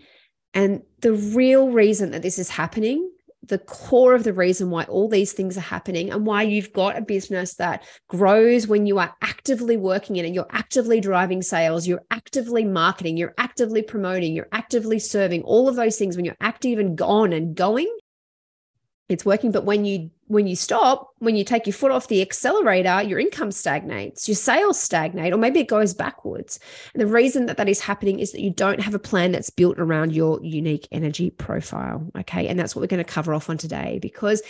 and 0.54 0.82
the 1.00 1.12
real 1.12 1.70
reason 1.70 2.10
that 2.12 2.22
this 2.22 2.38
is 2.38 2.48
happening 2.48 3.10
the 3.48 3.58
core 3.58 4.14
of 4.14 4.24
the 4.24 4.32
reason 4.32 4.70
why 4.70 4.84
all 4.84 5.08
these 5.08 5.32
things 5.32 5.56
are 5.56 5.62
happening 5.62 6.10
and 6.10 6.26
why 6.26 6.42
you've 6.42 6.72
got 6.72 6.98
a 6.98 7.02
business 7.02 7.54
that 7.54 7.84
grows 8.08 8.66
when 8.66 8.86
you 8.86 8.98
are 8.98 9.14
actively 9.22 9.76
working 9.76 10.16
in 10.16 10.24
it. 10.24 10.34
You're 10.34 10.46
actively 10.50 11.00
driving 11.00 11.42
sales, 11.42 11.86
you're 11.86 12.04
actively 12.10 12.64
marketing, 12.64 13.16
you're 13.16 13.34
actively 13.38 13.82
promoting, 13.82 14.34
you're 14.34 14.48
actively 14.52 14.98
serving, 14.98 15.42
all 15.42 15.68
of 15.68 15.76
those 15.76 15.96
things 15.96 16.16
when 16.16 16.24
you're 16.24 16.36
active 16.40 16.78
and 16.78 16.96
gone 16.96 17.32
and 17.32 17.54
going 17.54 17.88
it's 19.08 19.24
working. 19.24 19.52
But 19.52 19.64
when 19.64 19.84
you 19.84 20.10
when 20.28 20.46
you 20.46 20.56
stop 20.56 21.10
when 21.18 21.36
you 21.36 21.44
take 21.44 21.66
your 21.66 21.72
foot 21.72 21.90
off 21.90 22.08
the 22.08 22.22
accelerator 22.22 23.02
your 23.02 23.18
income 23.18 23.50
stagnates 23.52 24.28
your 24.28 24.34
sales 24.34 24.78
stagnate 24.78 25.32
or 25.32 25.36
maybe 25.36 25.60
it 25.60 25.68
goes 25.68 25.94
backwards 25.94 26.58
and 26.94 27.00
the 27.00 27.06
reason 27.06 27.46
that 27.46 27.56
that 27.56 27.68
is 27.68 27.80
happening 27.80 28.18
is 28.18 28.32
that 28.32 28.40
you 28.40 28.50
don't 28.50 28.80
have 28.80 28.94
a 28.94 28.98
plan 28.98 29.32
that's 29.32 29.50
built 29.50 29.78
around 29.78 30.12
your 30.12 30.42
unique 30.42 30.88
energy 30.90 31.30
profile 31.30 32.06
okay 32.18 32.48
and 32.48 32.58
that's 32.58 32.74
what 32.74 32.80
we're 32.80 32.86
going 32.86 33.04
to 33.04 33.12
cover 33.12 33.32
off 33.32 33.48
on 33.48 33.56
today 33.56 33.98
because 34.00 34.42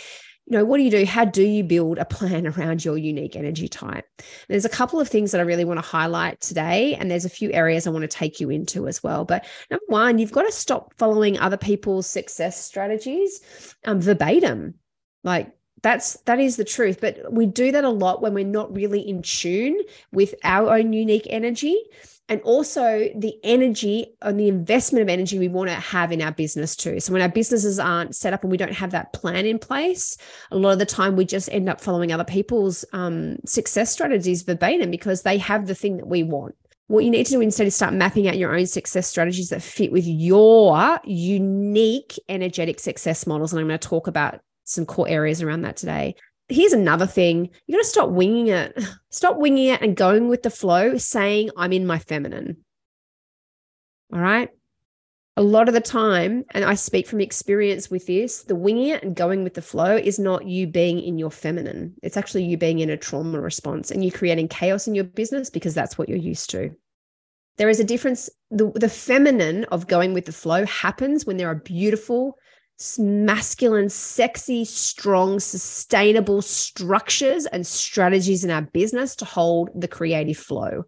you 0.47 0.57
know, 0.57 0.63
what 0.63 0.77
do 0.77 0.83
you 0.83 0.91
do? 0.91 1.05
How 1.05 1.25
do 1.25 1.43
you 1.43 1.61
build 1.61 1.97
a 1.97 2.05
plan 2.05 2.47
around 2.47 2.85
your 2.85 2.97
unique 2.97 3.35
energy 3.35 3.67
type? 3.67 4.05
There's 4.47 4.63
a 4.63 4.69
couple 4.69 4.97
of 4.99 5.09
things 5.09 5.31
that 5.31 5.41
I 5.41 5.43
really 5.43 5.65
want 5.65 5.77
to 5.77 5.85
highlight 5.85 6.39
today, 6.39 6.95
and 6.95 7.11
there's 7.11 7.25
a 7.25 7.29
few 7.29 7.51
areas 7.51 7.85
I 7.85 7.89
want 7.89 8.03
to 8.03 8.07
take 8.07 8.39
you 8.39 8.49
into 8.49 8.87
as 8.87 9.03
well. 9.03 9.25
But 9.25 9.45
number 9.69 9.83
one, 9.87 10.19
you've 10.19 10.31
got 10.31 10.43
to 10.43 10.51
stop 10.53 10.93
following 10.97 11.37
other 11.37 11.57
people's 11.57 12.07
success 12.07 12.63
strategies 12.63 13.41
um, 13.83 13.99
verbatim. 13.99 14.75
Like 15.21 15.51
that's 15.83 16.13
that 16.21 16.39
is 16.39 16.55
the 16.55 16.63
truth 16.63 16.99
but 16.99 17.17
we 17.31 17.45
do 17.45 17.71
that 17.71 17.83
a 17.83 17.89
lot 17.89 18.21
when 18.21 18.33
we're 18.33 18.43
not 18.43 18.73
really 18.73 19.01
in 19.01 19.21
tune 19.21 19.79
with 20.11 20.33
our 20.43 20.75
own 20.77 20.93
unique 20.93 21.27
energy 21.29 21.77
and 22.29 22.41
also 22.41 23.09
the 23.15 23.37
energy 23.43 24.13
and 24.21 24.39
the 24.39 24.47
investment 24.47 25.01
of 25.01 25.09
energy 25.09 25.39
we 25.39 25.47
want 25.47 25.69
to 25.69 25.75
have 25.75 26.11
in 26.11 26.21
our 26.21 26.31
business 26.31 26.75
too. 26.75 26.99
So 26.99 27.13
when 27.13 27.21
our 27.21 27.29
businesses 27.29 27.79
aren't 27.79 28.15
set 28.15 28.33
up 28.33 28.43
and 28.43 28.51
we 28.51 28.57
don't 28.57 28.73
have 28.73 28.91
that 28.91 29.13
plan 29.13 29.45
in 29.45 29.59
place, 29.59 30.17
a 30.51 30.57
lot 30.57 30.71
of 30.71 30.79
the 30.79 30.85
time 30.85 31.15
we 31.15 31.25
just 31.25 31.49
end 31.51 31.69
up 31.69 31.79
following 31.79 32.11
other 32.11 32.25
people's 32.25 32.83
um, 32.91 33.37
success 33.45 33.91
strategies 33.91 34.41
verbatim 34.41 34.91
because 34.91 35.21
they 35.21 35.37
have 35.37 35.67
the 35.67 35.75
thing 35.75 35.97
that 35.97 36.07
we 36.07 36.23
want. 36.23 36.55
What 36.87 37.03
you 37.03 37.11
need 37.11 37.25
to 37.25 37.33
do 37.33 37.41
instead 37.41 37.67
is 37.67 37.75
start 37.75 37.93
mapping 37.93 38.27
out 38.27 38.37
your 38.37 38.55
own 38.55 38.65
success 38.65 39.07
strategies 39.07 39.49
that 39.49 39.61
fit 39.61 39.91
with 39.91 40.07
your 40.07 40.99
unique 41.03 42.17
energetic 42.29 42.79
success 42.79 43.27
models. 43.27 43.51
And 43.51 43.59
I'm 43.59 43.67
going 43.67 43.79
to 43.79 43.87
talk 43.87 44.07
about 44.07 44.39
some 44.67 44.85
core 44.85 45.07
areas 45.07 45.41
around 45.41 45.61
that 45.61 45.77
today 45.77 46.15
here's 46.49 46.73
another 46.73 47.07
thing 47.07 47.49
you 47.65 47.75
got 47.75 47.81
to 47.81 47.89
stop 47.89 48.09
winging 48.09 48.47
it 48.47 48.77
stop 49.09 49.37
winging 49.37 49.67
it 49.67 49.81
and 49.81 49.95
going 49.95 50.27
with 50.27 50.43
the 50.43 50.49
flow 50.49 50.97
saying 50.97 51.49
i'm 51.57 51.73
in 51.73 51.85
my 51.85 51.99
feminine 51.99 52.57
all 54.13 54.19
right 54.19 54.49
a 55.37 55.43
lot 55.43 55.67
of 55.67 55.75
the 55.75 55.81
time, 55.81 56.43
and 56.49 56.65
I 56.65 56.73
speak 56.73 57.05
from 57.05 57.21
experience 57.21 57.91
with 57.91 58.07
this, 58.07 58.41
the 58.41 58.55
winging 58.55 58.87
it 58.87 59.03
and 59.03 59.15
going 59.15 59.43
with 59.43 59.53
the 59.53 59.61
flow 59.61 59.95
is 59.95 60.17
not 60.17 60.47
you 60.47 60.65
being 60.65 60.99
in 60.99 61.19
your 61.19 61.29
feminine. 61.29 61.93
It's 62.01 62.17
actually 62.17 62.45
you 62.45 62.57
being 62.57 62.79
in 62.79 62.89
a 62.89 62.97
trauma 62.97 63.39
response 63.39 63.91
and 63.91 64.03
you 64.03 64.11
creating 64.11 64.47
chaos 64.47 64.87
in 64.87 64.95
your 64.95 65.03
business 65.03 65.51
because 65.51 65.75
that's 65.75 65.95
what 65.95 66.09
you're 66.09 66.17
used 66.17 66.49
to. 66.49 66.71
There 67.57 67.69
is 67.69 67.79
a 67.79 67.83
difference. 67.83 68.31
The, 68.49 68.71
the 68.73 68.89
feminine 68.89 69.65
of 69.65 69.85
going 69.85 70.15
with 70.15 70.25
the 70.25 70.31
flow 70.31 70.65
happens 70.65 71.27
when 71.27 71.37
there 71.37 71.49
are 71.49 71.55
beautiful, 71.55 72.39
masculine, 72.99 73.89
sexy, 73.89 74.63
strong, 74.63 75.39
sustainable 75.39 76.41
structures 76.41 77.45
and 77.47 77.65
strategies 77.65 78.43
in 78.43 78.51
our 78.51 78.61
business 78.61 79.15
to 79.17 79.25
hold 79.25 79.69
the 79.73 79.87
creative 79.87 80.37
flow. 80.37 80.83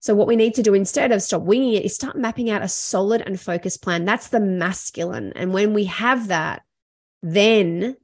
So, 0.00 0.14
what 0.14 0.26
we 0.26 0.36
need 0.36 0.54
to 0.54 0.62
do 0.62 0.74
instead 0.74 1.12
of 1.12 1.22
stop 1.22 1.42
winging 1.42 1.74
it 1.74 1.84
is 1.84 1.94
start 1.94 2.16
mapping 2.16 2.50
out 2.50 2.62
a 2.62 2.68
solid 2.68 3.22
and 3.24 3.38
focused 3.38 3.82
plan. 3.82 4.04
That's 4.04 4.28
the 4.28 4.40
masculine. 4.40 5.32
And 5.36 5.52
when 5.52 5.74
we 5.74 5.84
have 5.84 6.28
that, 6.28 6.62
then 7.22 7.96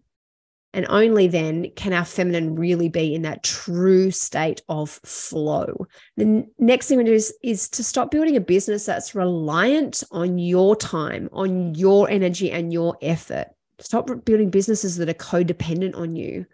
and 0.74 0.86
only 0.88 1.28
then 1.28 1.70
can 1.76 1.92
our 1.92 2.04
feminine 2.04 2.54
really 2.54 2.88
be 2.88 3.14
in 3.14 3.22
that 3.22 3.42
true 3.42 4.10
state 4.10 4.60
of 4.68 4.90
flow. 4.90 5.86
The 6.16 6.46
next 6.58 6.88
thing 6.88 6.98
we 6.98 7.04
do 7.04 7.12
is, 7.12 7.34
is 7.42 7.68
to 7.70 7.82
stop 7.82 8.10
building 8.10 8.36
a 8.36 8.40
business 8.40 8.84
that's 8.84 9.14
reliant 9.14 10.02
on 10.10 10.38
your 10.38 10.76
time, 10.76 11.30
on 11.32 11.74
your 11.74 12.10
energy, 12.10 12.50
and 12.50 12.72
your 12.72 12.98
effort. 13.00 13.46
Stop 13.80 14.10
building 14.24 14.50
businesses 14.50 14.96
that 14.98 15.08
are 15.08 15.14
codependent 15.14 15.96
on 15.96 16.16
you. 16.16 16.44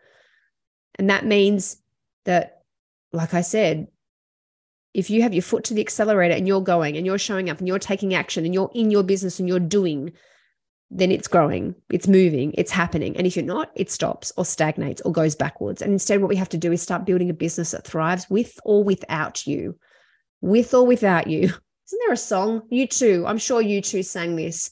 And 0.97 1.11
that 1.11 1.26
means 1.26 1.78
that, 2.25 2.62
like 3.12 3.35
I 3.35 3.40
said, 3.40 3.88
if 4.92 5.11
you 5.11 5.23
have 5.23 5.35
your 5.35 5.42
foot 5.42 5.64
to 5.64 5.75
the 5.75 5.80
accelerator 5.80 6.35
and 6.35 6.47
you're 6.47 6.61
going 6.61 6.97
and 6.97 7.04
you're 7.04 7.18
showing 7.18 7.50
up 7.50 7.59
and 7.59 7.66
you're 7.66 7.80
taking 7.80 8.14
action 8.14 8.44
and 8.44 8.54
you're 8.54 8.71
in 8.75 8.92
your 8.92 9.02
business 9.02 9.40
and 9.40 9.49
you're 9.49 9.59
doing, 9.59 10.12
then 10.96 11.10
it's 11.10 11.26
growing, 11.26 11.74
it's 11.90 12.06
moving, 12.06 12.54
it's 12.56 12.70
happening. 12.70 13.16
And 13.16 13.26
if 13.26 13.34
you're 13.34 13.44
not, 13.44 13.70
it 13.74 13.90
stops 13.90 14.32
or 14.36 14.44
stagnates 14.44 15.02
or 15.02 15.12
goes 15.12 15.34
backwards. 15.34 15.82
And 15.82 15.92
instead, 15.92 16.20
what 16.20 16.28
we 16.28 16.36
have 16.36 16.48
to 16.50 16.56
do 16.56 16.70
is 16.70 16.80
start 16.80 17.04
building 17.04 17.28
a 17.30 17.34
business 17.34 17.72
that 17.72 17.84
thrives 17.84 18.30
with 18.30 18.58
or 18.64 18.84
without 18.84 19.46
you. 19.46 19.76
With 20.40 20.72
or 20.72 20.86
without 20.86 21.26
you. 21.26 21.40
Isn't 21.86 22.00
there 22.06 22.12
a 22.12 22.16
song? 22.16 22.62
U2. 22.72 23.28
I'm 23.28 23.38
sure 23.38 23.62
U2 23.62 24.04
sang 24.04 24.36
this. 24.36 24.70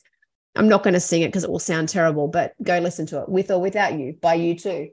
I'm 0.54 0.68
not 0.68 0.84
going 0.84 0.94
to 0.94 1.00
sing 1.00 1.22
it 1.22 1.28
because 1.28 1.44
it 1.44 1.50
will 1.50 1.58
sound 1.58 1.88
terrible, 1.88 2.28
but 2.28 2.52
go 2.62 2.78
listen 2.78 3.06
to 3.06 3.22
it. 3.22 3.28
With 3.28 3.50
or 3.50 3.60
without 3.60 3.98
you 3.98 4.16
by 4.20 4.38
U2 4.38 4.90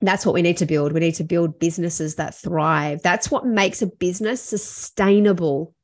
that's 0.00 0.24
what 0.24 0.34
we 0.34 0.42
need 0.42 0.56
to 0.56 0.66
build. 0.66 0.92
We 0.92 1.00
need 1.00 1.16
to 1.16 1.24
build 1.24 1.58
businesses 1.58 2.14
that 2.14 2.34
thrive. 2.34 3.02
That's 3.02 3.30
what 3.30 3.46
makes 3.46 3.82
a 3.82 3.86
business 3.86 4.42
sustainable. 4.42 5.74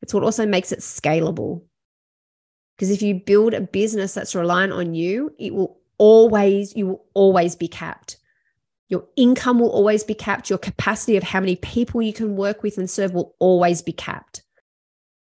It's 0.00 0.14
what 0.14 0.22
also 0.22 0.46
makes 0.46 0.72
it 0.72 0.78
scalable. 0.78 1.64
Because 2.78 2.92
if 2.92 3.02
you 3.02 3.16
build 3.16 3.54
a 3.54 3.60
business 3.60 4.14
that's 4.14 4.36
reliant 4.36 4.72
on 4.72 4.94
you, 4.94 5.34
it 5.36 5.52
will 5.52 5.80
always, 5.98 6.76
you 6.76 6.86
will 6.86 7.04
always 7.12 7.56
be 7.56 7.66
capped. 7.66 8.18
Your 8.88 9.04
income 9.16 9.58
will 9.58 9.70
always 9.70 10.04
be 10.04 10.14
capped. 10.14 10.48
Your 10.48 10.60
capacity 10.60 11.16
of 11.16 11.24
how 11.24 11.40
many 11.40 11.56
people 11.56 12.00
you 12.00 12.12
can 12.12 12.36
work 12.36 12.62
with 12.62 12.78
and 12.78 12.88
serve 12.88 13.12
will 13.12 13.34
always 13.40 13.82
be 13.82 13.92
capped. 13.92 14.44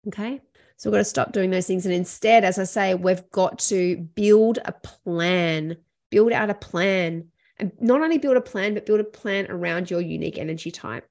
Okay. 0.07 0.41
So 0.77 0.89
we've 0.89 0.95
got 0.95 0.99
to 0.99 1.05
stop 1.05 1.33
doing 1.33 1.51
those 1.51 1.67
things. 1.67 1.85
And 1.85 1.95
instead, 1.95 2.45
as 2.45 2.59
I 2.59 2.65
say, 2.65 2.95
we've 2.95 3.29
got 3.33 3.59
to 3.59 3.97
build 4.15 4.61
a 4.65 4.73
plan, 4.73 5.77
build 6.11 6.33
out 6.33 6.51
a 6.51 6.55
plan 6.55 7.27
and 7.61 7.73
not 7.81 8.01
only 8.01 8.19
build 8.19 8.37
a 8.37 8.41
plan, 8.41 8.75
but 8.75 8.87
build 8.87 9.01
a 9.01 9.05
plan 9.05 9.47
around 9.51 9.91
your 9.91 10.01
unique 10.01 10.39
energy 10.39 10.71
type. 10.71 11.07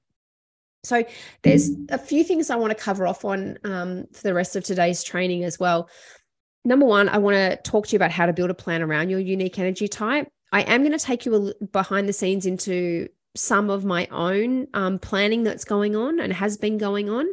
So 0.82 1.04
there's 1.42 1.70
a 1.90 1.98
few 1.98 2.24
things 2.24 2.50
I 2.50 2.56
want 2.56 2.76
to 2.76 2.84
cover 2.84 3.06
off 3.06 3.24
on 3.24 3.58
um, 3.64 4.06
for 4.12 4.22
the 4.22 4.34
rest 4.34 4.56
of 4.56 4.64
today's 4.64 5.04
training 5.04 5.44
as 5.44 5.58
well. 5.58 5.88
Number 6.64 6.86
one, 6.86 7.08
I 7.08 7.18
want 7.18 7.36
to 7.36 7.56
talk 7.70 7.86
to 7.86 7.92
you 7.92 7.96
about 7.96 8.10
how 8.10 8.26
to 8.26 8.32
build 8.32 8.50
a 8.50 8.54
plan 8.54 8.82
around 8.82 9.10
your 9.10 9.20
unique 9.20 9.58
energy 9.58 9.88
type. 9.88 10.28
I 10.52 10.62
am 10.62 10.82
going 10.82 10.96
to 10.96 11.04
take 11.04 11.24
you 11.24 11.54
behind 11.72 12.08
the 12.08 12.12
scenes 12.12 12.44
into 12.44 13.08
some 13.36 13.70
of 13.70 13.84
my 13.84 14.08
own 14.10 14.66
um, 14.74 14.98
planning 14.98 15.44
that's 15.44 15.64
going 15.64 15.94
on 15.94 16.18
and 16.18 16.32
has 16.32 16.56
been 16.56 16.78
going 16.78 17.08
on. 17.08 17.26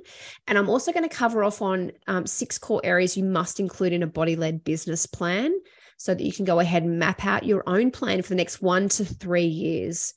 And 0.47 0.57
I'm 0.57 0.69
also 0.69 0.91
going 0.91 1.07
to 1.07 1.15
cover 1.15 1.43
off 1.43 1.61
on 1.61 1.91
um, 2.05 2.27
six 2.27 2.57
core 2.57 2.81
areas 2.83 3.17
you 3.17 3.23
must 3.23 3.59
include 3.59 3.93
in 3.93 4.03
a 4.03 4.07
body 4.07 4.35
led 4.35 4.63
business 4.63 5.07
plan 5.07 5.59
so 5.97 6.13
that 6.13 6.23
you 6.23 6.31
can 6.31 6.45
go 6.45 6.59
ahead 6.59 6.83
and 6.83 6.99
map 6.99 7.25
out 7.25 7.43
your 7.43 7.63
own 7.67 7.89
plan 7.89 8.21
for 8.21 8.29
the 8.29 8.35
next 8.35 8.61
one 8.61 8.87
to 8.89 9.05
three 9.05 9.45
years. 9.45 10.13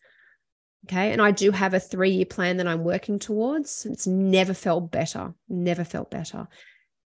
Okay. 0.87 1.13
And 1.13 1.23
I 1.23 1.31
do 1.31 1.51
have 1.51 1.73
a 1.73 1.81
three 1.81 2.11
year 2.11 2.27
plan 2.27 2.59
that 2.59 2.67
I'm 2.67 2.85
working 2.85 3.19
towards. 3.19 3.87
It's 3.87 4.07
never 4.07 4.55
felt 4.55 4.91
better, 4.91 5.35
never 5.49 5.85
felt 5.85 6.11
better. 6.11 6.49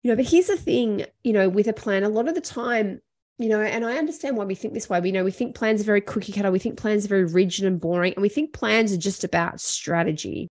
You 0.04 0.12
know, 0.12 0.16
but 0.18 0.30
here's 0.30 0.48
the 0.48 0.58
thing, 0.58 1.06
you 1.24 1.34
know, 1.34 1.48
with 1.50 1.68
a 1.68 1.74
plan, 1.74 2.04
a 2.04 2.10
lot 2.10 2.28
of 2.28 2.36
the 2.36 2.42
time, 2.42 3.02
you 3.38 3.50
know, 3.50 3.62
and 3.62 3.86
I 3.86 3.98
understand 3.98 4.38
why 4.38 4.46
we 4.46 4.54
think 4.54 4.74
this 4.74 4.90
way. 4.90 5.00
We 5.00 5.12
know 5.12 5.24
we 5.24 5.32
think 5.32 5.56
plans 5.56 5.82
are 5.82 5.86
very 5.86 6.02
cookie 6.02 6.34
cutter, 6.34 6.52
we 6.52 6.60
think 6.60 6.78
plans 6.78 7.06
are 7.06 7.10
very 7.10 7.26
rigid 7.26 7.66
and 7.66 7.80
boring, 7.80 8.14
and 8.14 8.22
we 8.22 8.30
think 8.30 8.54
plans 8.54 8.92
are 8.94 8.98
just 8.98 9.24
about 9.24 9.62
strategy. 9.62 10.50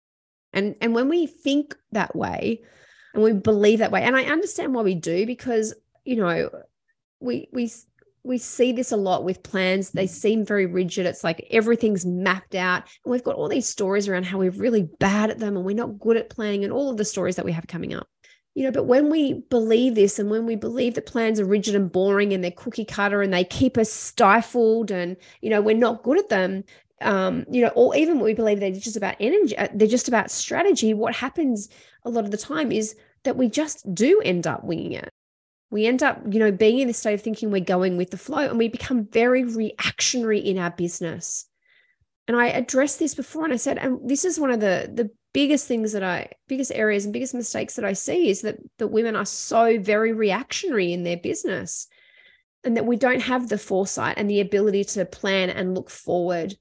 And 0.53 0.75
and 0.81 0.95
when 0.95 1.09
we 1.09 1.27
think 1.27 1.77
that 1.93 2.17
way 2.17 2.63
and 3.15 3.23
we 3.23 3.33
believe 3.33 3.79
that 3.81 3.93
way, 3.93 4.03
and 4.03 4.17
I 4.17 4.25
understand 4.25 4.75
why 4.75 4.83
we 4.83 4.95
do 4.95 5.27
because, 5.27 5.75
you 6.05 6.17
know, 6.17 6.51
we 7.21 7.49
we 7.53 7.71
we 8.25 8.39
see 8.39 8.73
this 8.73 8.93
a 8.93 8.97
lot 8.97 9.25
with 9.25 9.43
plans. 9.43 9.91
They 9.91 10.07
seem 10.07 10.45
very 10.45 10.67
rigid. 10.67 11.07
It's 11.07 11.25
like 11.25 11.47
everything's 11.51 12.07
mapped 12.07 12.55
out. 12.55 12.85
And 13.05 13.13
we've 13.13 13.25
got 13.25 13.35
all 13.35 13.49
these 13.49 13.69
stories 13.69 14.09
around 14.09 14.25
how 14.25 14.39
we're 14.39 14.51
really 14.51 14.89
bad 15.01 15.31
at 15.31 15.39
them 15.39 15.57
and 15.57 15.67
we're 15.67 15.75
not 15.75 15.99
good 15.99 16.17
at 16.17 16.31
planning 16.31 16.65
and 16.65 16.73
all 16.73 16.91
of 16.91 16.97
the 16.97 17.05
stories 17.05 17.37
that 17.37 17.45
we 17.45 17.53
have 17.53 17.67
coming 17.67 17.95
up. 17.95 18.07
You 18.55 18.65
know, 18.65 18.71
but 18.71 18.85
when 18.85 19.09
we 19.09 19.45
believe 19.49 19.95
this 19.95 20.19
and 20.19 20.31
when 20.31 20.45
we 20.45 20.57
believe 20.57 20.95
that 20.95 21.07
plans 21.07 21.41
are 21.41 21.45
rigid 21.45 21.75
and 21.75 21.91
boring 21.91 22.35
and 22.35 22.45
they're 22.45 22.51
cookie 22.51 22.85
cutter 22.85 23.23
and 23.23 23.33
they 23.33 23.45
keep 23.45 23.79
us 23.79 23.91
stifled 23.91 24.91
and, 24.91 25.17
you 25.41 25.49
know, 25.49 25.63
we're 25.63 25.75
not 25.75 26.03
good 26.03 26.19
at 26.19 26.29
them, 26.29 26.65
um, 27.01 27.47
you 27.51 27.63
know, 27.63 27.73
or 27.75 27.97
even 27.97 28.17
when 28.17 28.25
we 28.25 28.35
believe 28.35 28.61
they're 28.61 28.71
just 28.71 28.97
about 28.97 29.17
energy, 29.21 29.57
uh, 29.57 29.69
they're 29.73 29.89
just 29.89 30.07
about 30.07 30.31
strategy, 30.31 30.93
what 30.93 31.15
happens 31.15 31.71
a 32.05 32.11
lot 32.11 32.25
of 32.25 32.31
the 32.31 32.37
time 32.37 32.71
is 32.71 32.95
that 33.25 33.37
we 33.37 33.49
just 33.49 33.95
do 33.95 34.21
end 34.21 34.47
up 34.47 34.65
winging 34.65 34.93
it 34.93 35.09
we 35.73 35.87
end 35.87 36.03
up, 36.03 36.21
you 36.31 36.39
know, 36.39 36.53
being 36.53 36.81
in 36.81 36.87
this 36.87 36.99
state 36.99 37.15
of 37.15 37.23
thinking 37.23 37.51
we're 37.51 37.65
going 37.65 37.97
with 37.97 38.11
the 38.11 38.19
flow 38.19 38.47
and 38.47 38.59
we 38.59 38.69
become 38.69 39.07
very 39.07 39.43
reactionary 39.43 40.39
in 40.39 40.59
our 40.59 40.71
business. 40.71 41.47
And 42.29 42.37
I 42.37 42.49
addressed 42.49 42.99
this 42.99 43.15
before 43.15 43.45
and 43.45 43.55
I 43.55 43.57
said, 43.57 43.79
and 43.79 43.99
this 44.09 44.27
is 44.27 44.39
one 44.39 44.51
of 44.51 44.61
the 44.61 44.91
the 44.93 45.11
biggest 45.33 45.67
things 45.67 45.93
that 45.93 46.03
I 46.03 46.31
biggest 46.49 46.73
areas 46.75 47.05
and 47.05 47.13
biggest 47.13 47.35
mistakes 47.35 47.77
that 47.77 47.85
I 47.85 47.93
see 47.93 48.29
is 48.29 48.43
that 48.43 48.59
that 48.79 48.89
women 48.89 49.17
are 49.17 49.25
so 49.25 49.79
very 49.79 50.13
reactionary 50.13 50.93
in 50.93 51.05
their 51.05 51.17
business 51.17 51.89
and 52.65 52.77
that 52.77 52.87
we 52.87 52.97
don't 52.97 53.23
have 53.23 53.49
the 53.49 53.59
foresight 53.59 54.19
and 54.19 54.29
the 54.29 54.41
ability 54.41 54.85
to 54.85 55.05
plan 55.05 55.51
and 55.51 55.75
look 55.75 55.91
forward 55.91 56.55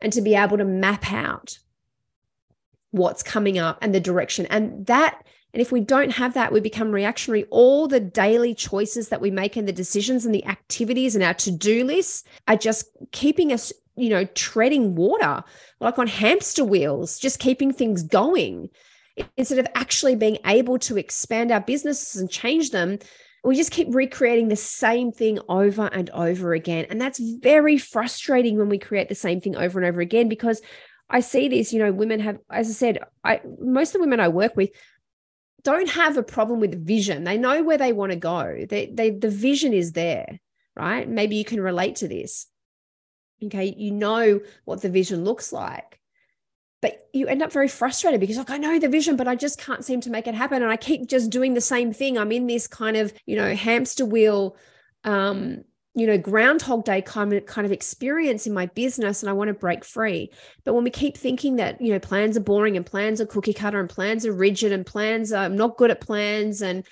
and 0.00 0.12
to 0.12 0.20
be 0.20 0.34
able 0.34 0.58
to 0.58 0.64
map 0.64 1.12
out 1.12 1.58
what's 2.90 3.22
coming 3.22 3.58
up 3.58 3.78
and 3.82 3.94
the 3.94 4.00
direction. 4.00 4.46
And 4.46 4.86
that 4.86 5.20
and 5.54 5.60
if 5.60 5.70
we 5.70 5.80
don't 5.80 6.10
have 6.10 6.34
that, 6.34 6.52
we 6.52 6.58
become 6.58 6.90
reactionary. 6.90 7.44
All 7.44 7.86
the 7.86 8.00
daily 8.00 8.56
choices 8.56 9.10
that 9.10 9.20
we 9.20 9.30
make 9.30 9.56
and 9.56 9.68
the 9.68 9.72
decisions 9.72 10.26
and 10.26 10.34
the 10.34 10.44
activities 10.46 11.14
and 11.14 11.22
our 11.22 11.34
to 11.34 11.52
do 11.52 11.84
lists 11.84 12.24
are 12.48 12.56
just 12.56 12.88
keeping 13.12 13.52
us, 13.52 13.72
you 13.96 14.08
know, 14.08 14.24
treading 14.24 14.94
water 14.94 15.44
like 15.80 15.98
on 15.98 16.06
hamster 16.06 16.64
wheels, 16.64 17.18
just 17.18 17.38
keeping 17.38 17.72
things 17.72 18.02
going. 18.02 18.68
Instead 19.36 19.58
of 19.58 19.68
actually 19.74 20.16
being 20.16 20.38
able 20.44 20.78
to 20.80 20.96
expand 20.96 21.52
our 21.52 21.60
businesses 21.60 22.20
and 22.20 22.28
change 22.28 22.70
them, 22.70 22.98
we 23.44 23.54
just 23.54 23.70
keep 23.70 23.94
recreating 23.94 24.48
the 24.48 24.56
same 24.56 25.12
thing 25.12 25.38
over 25.48 25.86
and 25.86 26.10
over 26.10 26.54
again. 26.54 26.86
And 26.88 27.00
that's 27.00 27.20
very 27.20 27.78
frustrating 27.78 28.56
when 28.56 28.68
we 28.68 28.78
create 28.78 29.08
the 29.08 29.14
same 29.14 29.40
thing 29.40 29.54
over 29.54 29.78
and 29.78 29.86
over 29.86 30.00
again 30.00 30.28
because 30.28 30.62
I 31.10 31.20
see 31.20 31.48
this, 31.48 31.72
you 31.72 31.78
know, 31.78 31.92
women 31.92 32.20
have, 32.20 32.38
as 32.50 32.68
I 32.70 32.72
said, 32.72 32.98
I 33.22 33.40
most 33.60 33.90
of 33.90 33.92
the 33.94 34.00
women 34.00 34.20
I 34.20 34.28
work 34.28 34.56
with 34.56 34.70
don't 35.62 35.88
have 35.90 36.16
a 36.16 36.22
problem 36.22 36.60
with 36.60 36.86
vision. 36.86 37.24
They 37.24 37.38
know 37.38 37.62
where 37.62 37.78
they 37.78 37.92
want 37.92 38.12
to 38.12 38.16
go. 38.16 38.64
They, 38.68 38.86
they, 38.86 39.10
the 39.10 39.30
vision 39.30 39.72
is 39.72 39.92
there, 39.92 40.40
right? 40.76 41.08
Maybe 41.08 41.36
you 41.36 41.44
can 41.44 41.60
relate 41.60 41.96
to 41.96 42.08
this. 42.08 42.46
Okay. 43.46 43.74
You 43.76 43.90
know 43.90 44.40
what 44.64 44.82
the 44.82 44.88
vision 44.88 45.24
looks 45.24 45.52
like, 45.52 46.00
but 46.82 47.08
you 47.12 47.26
end 47.26 47.42
up 47.42 47.52
very 47.52 47.68
frustrated 47.68 48.20
because, 48.20 48.36
like, 48.36 48.50
I 48.50 48.58
know 48.58 48.78
the 48.78 48.88
vision, 48.88 49.16
but 49.16 49.28
I 49.28 49.36
just 49.36 49.58
can't 49.58 49.84
seem 49.84 50.00
to 50.02 50.10
make 50.10 50.26
it 50.26 50.34
happen. 50.34 50.62
And 50.62 50.70
I 50.70 50.76
keep 50.76 51.08
just 51.08 51.30
doing 51.30 51.54
the 51.54 51.60
same 51.60 51.92
thing. 51.92 52.18
I'm 52.18 52.32
in 52.32 52.46
this 52.46 52.66
kind 52.66 52.96
of, 52.96 53.12
you 53.26 53.36
know, 53.36 53.54
hamster 53.54 54.04
wheel 54.04 54.56
um, 55.04 55.64
you 55.94 56.08
know, 56.08 56.18
groundhog 56.18 56.84
day 56.84 57.00
kind 57.00 57.32
of 57.32 57.46
kind 57.46 57.64
of 57.64 57.70
experience 57.72 58.46
in 58.46 58.52
my 58.52 58.66
business 58.66 59.22
and 59.22 59.30
I 59.30 59.32
want 59.32 59.48
to 59.48 59.54
break 59.54 59.84
free. 59.84 60.32
But 60.64 60.74
when 60.74 60.82
we 60.82 60.90
keep 60.90 61.16
thinking 61.16 61.56
that, 61.56 61.80
you 61.80 61.92
know, 61.92 62.00
plans 62.00 62.36
are 62.36 62.40
boring 62.40 62.76
and 62.76 62.84
plans 62.84 63.20
are 63.20 63.26
cookie 63.26 63.54
cutter 63.54 63.78
and 63.78 63.88
plans 63.88 64.26
are 64.26 64.32
rigid 64.32 64.72
and 64.72 64.84
plans 64.84 65.32
are 65.32 65.44
I'm 65.44 65.56
not 65.56 65.76
good 65.76 65.92
at 65.92 66.00
plans 66.00 66.62
and 66.62 66.84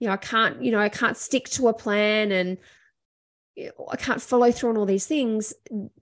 you 0.00 0.08
know, 0.08 0.14
I 0.14 0.16
can't, 0.16 0.62
you 0.64 0.72
know, 0.72 0.80
I 0.80 0.88
can't 0.88 1.16
stick 1.16 1.48
to 1.50 1.68
a 1.68 1.74
plan 1.74 2.32
and 2.32 2.58
I 3.58 3.96
can't 3.96 4.22
follow 4.22 4.50
through 4.50 4.70
on 4.70 4.76
all 4.76 4.86
these 4.86 5.06
things. 5.06 5.52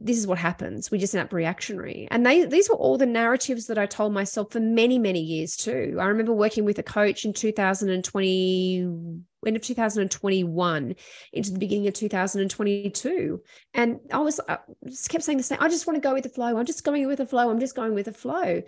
This 0.01 0.19
is 0.19 0.27
what 0.27 0.39
happens. 0.39 0.91
We 0.91 0.99
just 0.99 1.15
end 1.15 1.25
up 1.25 1.33
reactionary. 1.33 2.07
And 2.11 2.25
they 2.25 2.45
these 2.45 2.69
were 2.69 2.77
all 2.77 2.99
the 2.99 3.07
narratives 3.07 3.67
that 3.67 3.79
I 3.79 3.87
told 3.87 4.13
myself 4.13 4.53
for 4.53 4.61
many, 4.61 4.99
many 4.99 5.21
years 5.21 5.57
too. 5.57 5.97
I 5.99 6.05
remember 6.07 6.33
working 6.33 6.65
with 6.65 6.79
a 6.79 6.83
coach 6.83 7.25
in 7.25 7.33
2020 7.33 9.23
end 9.47 9.57
of 9.57 9.63
2021 9.63 10.95
into 11.33 11.51
the 11.51 11.59
beginning 11.59 11.89
of 11.89 11.95
2022. 11.95 13.43
And 13.75 14.01
I 14.13 14.19
was 14.19 14.41
I 14.49 14.59
just 14.87 15.09
kept 15.09 15.25
saying 15.25 15.39
the 15.39 15.45
same. 15.45 15.59
I 15.61 15.69
just 15.69 15.87
want 15.87 15.97
to 15.97 16.07
go 16.07 16.15
with 16.15 16.25
the 16.25 16.29
flow. 16.29 16.57
I'm 16.57 16.67
just 16.67 16.85
going 16.85 17.07
with 17.07 17.19
the 17.19 17.27
flow. 17.27 17.51
I'm 17.51 17.61
just 17.61 17.75
going 17.75 17.95
with 17.95 18.07
the 18.07 18.13
flow. 18.13 18.63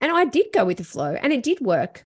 And 0.00 0.12
I 0.12 0.26
did 0.26 0.46
go 0.52 0.64
with 0.64 0.78
the 0.78 0.84
flow 0.84 1.14
and 1.14 1.32
it 1.32 1.42
did 1.42 1.60
work. 1.60 2.04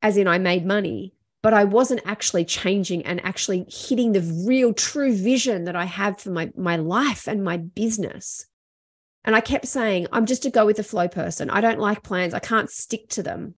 As 0.00 0.16
in, 0.16 0.28
I 0.28 0.38
made 0.38 0.64
money, 0.64 1.14
but 1.42 1.54
I 1.54 1.64
wasn't 1.64 2.02
actually 2.04 2.44
changing 2.44 3.04
and 3.06 3.24
actually 3.24 3.64
hitting 3.68 4.12
the 4.12 4.44
real 4.46 4.72
true 4.72 5.14
vision 5.14 5.64
that 5.64 5.76
I 5.76 5.84
have 5.84 6.20
for 6.20 6.30
my, 6.30 6.50
my 6.56 6.76
life 6.76 7.28
and 7.28 7.44
my 7.44 7.58
business. 7.58 8.46
And 9.24 9.36
I 9.36 9.40
kept 9.40 9.66
saying, 9.66 10.08
I'm 10.12 10.26
just 10.26 10.46
a 10.46 10.50
go 10.50 10.66
with 10.66 10.78
the 10.78 10.82
flow 10.82 11.06
person. 11.06 11.50
I 11.50 11.60
don't 11.60 11.78
like 11.78 12.02
plans. 12.02 12.34
I 12.34 12.38
can't 12.38 12.70
stick 12.70 13.08
to 13.10 13.22
them. 13.22 13.54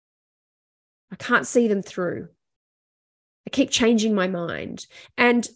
I 1.10 1.16
can't 1.16 1.46
see 1.46 1.68
them 1.68 1.82
through. 1.82 2.28
I 3.46 3.50
keep 3.50 3.70
changing 3.70 4.14
my 4.14 4.28
mind. 4.28 4.86
And, 5.16 5.48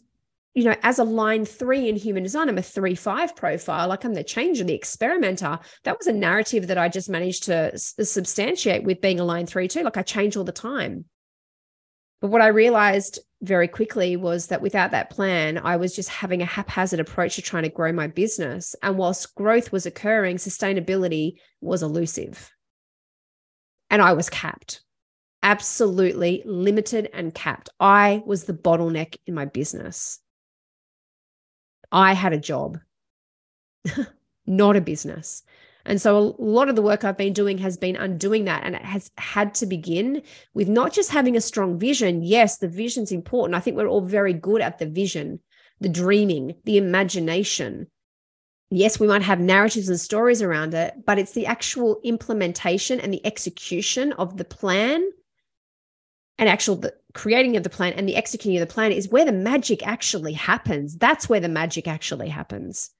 you 0.55 0.65
know, 0.65 0.77
as 0.83 0.99
a 0.99 1.05
line 1.05 1.45
three 1.45 1.89
in 1.89 1.97
human 1.97 2.23
design, 2.23 2.49
I'm 2.49 2.59
a 2.59 2.63
three 2.63 2.95
five 2.95 3.37
profile, 3.37 3.89
like 3.89 4.05
I'm 4.05 4.15
the 4.15 4.25
changer, 4.25 4.65
the 4.65 4.75
experimenter. 4.75 5.59
That 5.83 5.99
was 5.99 6.07
a 6.07 6.13
narrative 6.13 6.69
that 6.69 6.79
I 6.79 6.89
just 6.89 7.11
managed 7.11 7.45
to 7.45 7.77
substantiate 7.77 8.85
with 8.85 9.01
being 9.01 9.21
a 9.21 9.25
line 9.25 9.47
three 9.47 9.69
too. 9.69 9.83
Like 9.83 9.97
I 9.97 10.03
change 10.03 10.37
all 10.37 10.45
the 10.45 10.53
time. 10.53 11.05
But 12.25 12.31
what 12.31 12.41
I 12.41 12.47
realized 12.47 13.19
very 13.43 13.69
quickly 13.69 14.17
was 14.17 14.47
that 14.47 14.63
without 14.63 14.93
that 14.93 15.11
plan, 15.11 15.59
I 15.59 15.77
was 15.77 15.95
just 15.95 16.09
having 16.09 16.41
a 16.41 16.47
haphazard 16.47 16.99
approach 16.99 17.35
to 17.35 17.43
trying 17.43 17.65
to 17.65 17.69
grow 17.69 17.93
my 17.93 18.07
business. 18.07 18.75
And 18.83 18.97
whilst 18.97 19.35
growth 19.35 19.73
was 19.73 19.85
occurring, 19.85 20.39
sustainability 20.39 21.35
was 21.61 21.83
elusive. 21.83 22.51
And 23.91 24.01
I 24.01 24.15
was 24.15 24.31
capped 24.31 24.81
absolutely 25.43 26.43
limited 26.47 27.11
and 27.13 27.35
capped. 27.35 27.69
I 27.79 28.23
was 28.25 28.45
the 28.45 28.55
bottleneck 28.55 29.19
in 29.27 29.35
my 29.35 29.45
business. 29.45 30.19
I 31.93 32.15
had 32.15 32.33
a 32.33 32.39
job, 32.39 32.79
not 34.47 34.77
a 34.77 34.81
business. 34.81 35.43
And 35.87 36.01
so 36.01 36.17
a 36.17 36.43
lot 36.43 36.69
of 36.69 36.77
the 36.77 36.83
work 36.83 37.05
I've 37.05 37.17
been 37.17 37.33
doing 37.33 37.59
has 37.59 37.77
been 37.77 37.97
undoing 37.97 38.45
that. 38.47 38.65
And 38.65 38.75
it 38.75 38.83
has 38.83 39.11
had 39.19 39.55
to 39.57 39.67
begin 39.67 40.23
with 40.55 40.69
not 40.69 40.93
just 40.93 41.11
having 41.11 41.37
a 41.37 41.41
strong 41.41 41.79
vision. 41.79 42.23
Yes, 42.23 42.59
the 42.59 42.69
vision's 42.69 43.13
important. 43.13 43.55
I 43.55 43.61
think 43.61 43.77
we're 43.77 43.89
all 43.89 44.01
very 44.01 44.33
good 44.33 44.63
at 44.63 44.79
the 44.79 44.87
vision, 44.87 45.41
the 45.81 45.89
dreaming, 45.89 46.55
the 46.65 46.79
imagination. 46.79 47.89
Yes, 48.71 48.99
we 48.99 49.07
might 49.07 49.23
have 49.23 49.41
narratives 49.41 49.89
and 49.89 50.01
stories 50.01 50.43
around 50.43 50.75
it, 50.75 50.95
but 51.05 51.19
it's 51.19 51.33
the 51.33 51.47
actual 51.47 52.01
implementation 52.03 52.99
and 52.99 53.13
the 53.13 53.25
execution 53.27 54.13
of 54.15 54.37
the 54.37 54.45
plan 54.45 55.11
and 56.39 56.49
actual 56.49 56.77
the 56.77 56.95
creating 57.13 57.57
of 57.57 57.63
the 57.63 57.71
plan 57.71 57.93
and 57.93 58.09
the 58.09 58.17
executing 58.17 58.61
of 58.61 58.67
the 58.67 58.73
plan 58.73 58.91
is 58.91 59.09
where 59.09 59.25
the 59.25 59.33
magic 59.33 59.87
actually 59.87 60.33
happens. 60.33 60.97
That's 60.97 61.29
where 61.29 61.41
the 61.41 61.49
magic 61.49 61.87
actually 61.87 62.29
happens. 62.29 62.91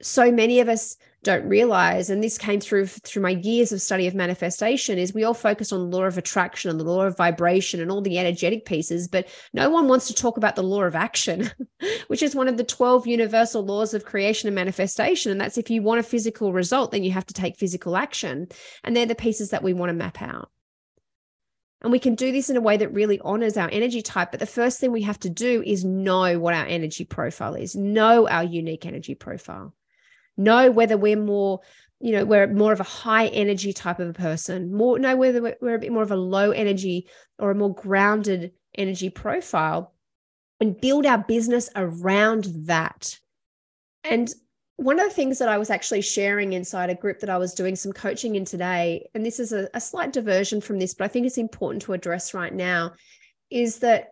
So 0.00 0.30
many 0.30 0.60
of 0.60 0.68
us 0.68 0.96
don't 1.24 1.48
realize, 1.48 2.08
and 2.10 2.22
this 2.22 2.38
came 2.38 2.60
through 2.60 2.86
through 2.86 3.22
my 3.22 3.30
years 3.30 3.72
of 3.72 3.82
study 3.82 4.06
of 4.06 4.14
manifestation, 4.14 4.98
is 4.98 5.12
we 5.12 5.24
all 5.24 5.34
focus 5.34 5.72
on 5.72 5.80
the 5.80 5.96
law 5.96 6.04
of 6.04 6.16
attraction 6.16 6.70
and 6.70 6.78
the 6.78 6.84
law 6.84 7.02
of 7.02 7.16
vibration 7.16 7.80
and 7.80 7.90
all 7.90 8.00
the 8.00 8.18
energetic 8.18 8.64
pieces, 8.64 9.08
but 9.08 9.26
no 9.52 9.68
one 9.68 9.88
wants 9.88 10.06
to 10.06 10.14
talk 10.14 10.36
about 10.36 10.54
the 10.54 10.62
law 10.62 10.84
of 10.84 10.94
action, 10.94 11.50
which 12.06 12.22
is 12.22 12.36
one 12.36 12.46
of 12.46 12.56
the 12.56 12.64
12 12.64 13.08
universal 13.08 13.64
laws 13.64 13.94
of 13.94 14.04
creation 14.04 14.46
and 14.46 14.54
manifestation. 14.54 15.32
And 15.32 15.40
that's 15.40 15.58
if 15.58 15.70
you 15.70 15.82
want 15.82 15.98
a 15.98 16.04
physical 16.04 16.52
result, 16.52 16.92
then 16.92 17.02
you 17.02 17.10
have 17.10 17.26
to 17.26 17.34
take 17.34 17.56
physical 17.56 17.96
action. 17.96 18.48
And 18.84 18.96
they're 18.96 19.06
the 19.06 19.16
pieces 19.16 19.50
that 19.50 19.64
we 19.64 19.72
want 19.72 19.90
to 19.90 19.94
map 19.94 20.22
out. 20.22 20.50
And 21.82 21.92
we 21.92 21.98
can 21.98 22.14
do 22.14 22.32
this 22.32 22.50
in 22.50 22.56
a 22.56 22.60
way 22.60 22.76
that 22.76 22.92
really 22.92 23.20
honors 23.20 23.56
our 23.56 23.68
energy 23.70 24.02
type. 24.02 24.32
But 24.32 24.40
the 24.40 24.46
first 24.46 24.80
thing 24.80 24.90
we 24.90 25.02
have 25.02 25.20
to 25.20 25.30
do 25.30 25.62
is 25.64 25.84
know 25.84 26.38
what 26.38 26.54
our 26.54 26.66
energy 26.66 27.04
profile 27.04 27.54
is, 27.54 27.76
know 27.76 28.28
our 28.28 28.42
unique 28.42 28.84
energy 28.84 29.14
profile, 29.14 29.74
know 30.38 30.70
whether 30.70 30.96
we're 30.96 31.16
more, 31.16 31.60
you 32.00 32.12
know, 32.12 32.24
we're 32.24 32.46
more 32.46 32.72
of 32.72 32.80
a 32.80 32.84
high 32.84 33.26
energy 33.26 33.72
type 33.72 33.98
of 33.98 34.08
a 34.08 34.12
person, 34.12 34.72
more 34.72 34.98
know 34.98 35.16
whether 35.16 35.56
we're 35.60 35.74
a 35.74 35.78
bit 35.78 35.92
more 35.92 36.02
of 36.02 36.12
a 36.12 36.16
low 36.16 36.52
energy 36.52 37.08
or 37.38 37.50
a 37.50 37.54
more 37.54 37.74
grounded 37.74 38.52
energy 38.76 39.10
profile 39.10 39.92
and 40.60 40.80
build 40.80 41.06
our 41.06 41.18
business 41.18 41.68
around 41.76 42.46
that. 42.66 43.18
And 44.04 44.32
one 44.76 45.00
of 45.00 45.08
the 45.08 45.14
things 45.14 45.38
that 45.38 45.48
I 45.48 45.58
was 45.58 45.70
actually 45.70 46.02
sharing 46.02 46.52
inside 46.52 46.88
a 46.88 46.94
group 46.94 47.18
that 47.20 47.30
I 47.30 47.36
was 47.36 47.52
doing 47.52 47.74
some 47.74 47.92
coaching 47.92 48.36
in 48.36 48.44
today, 48.44 49.08
and 49.14 49.26
this 49.26 49.40
is 49.40 49.52
a, 49.52 49.68
a, 49.74 49.80
slight 49.80 50.12
diversion 50.12 50.60
from 50.60 50.78
this, 50.78 50.94
but 50.94 51.04
I 51.04 51.08
think 51.08 51.26
it's 51.26 51.36
important 51.36 51.82
to 51.82 51.94
address 51.94 52.32
right 52.32 52.54
now, 52.54 52.92
is 53.50 53.80
that 53.80 54.10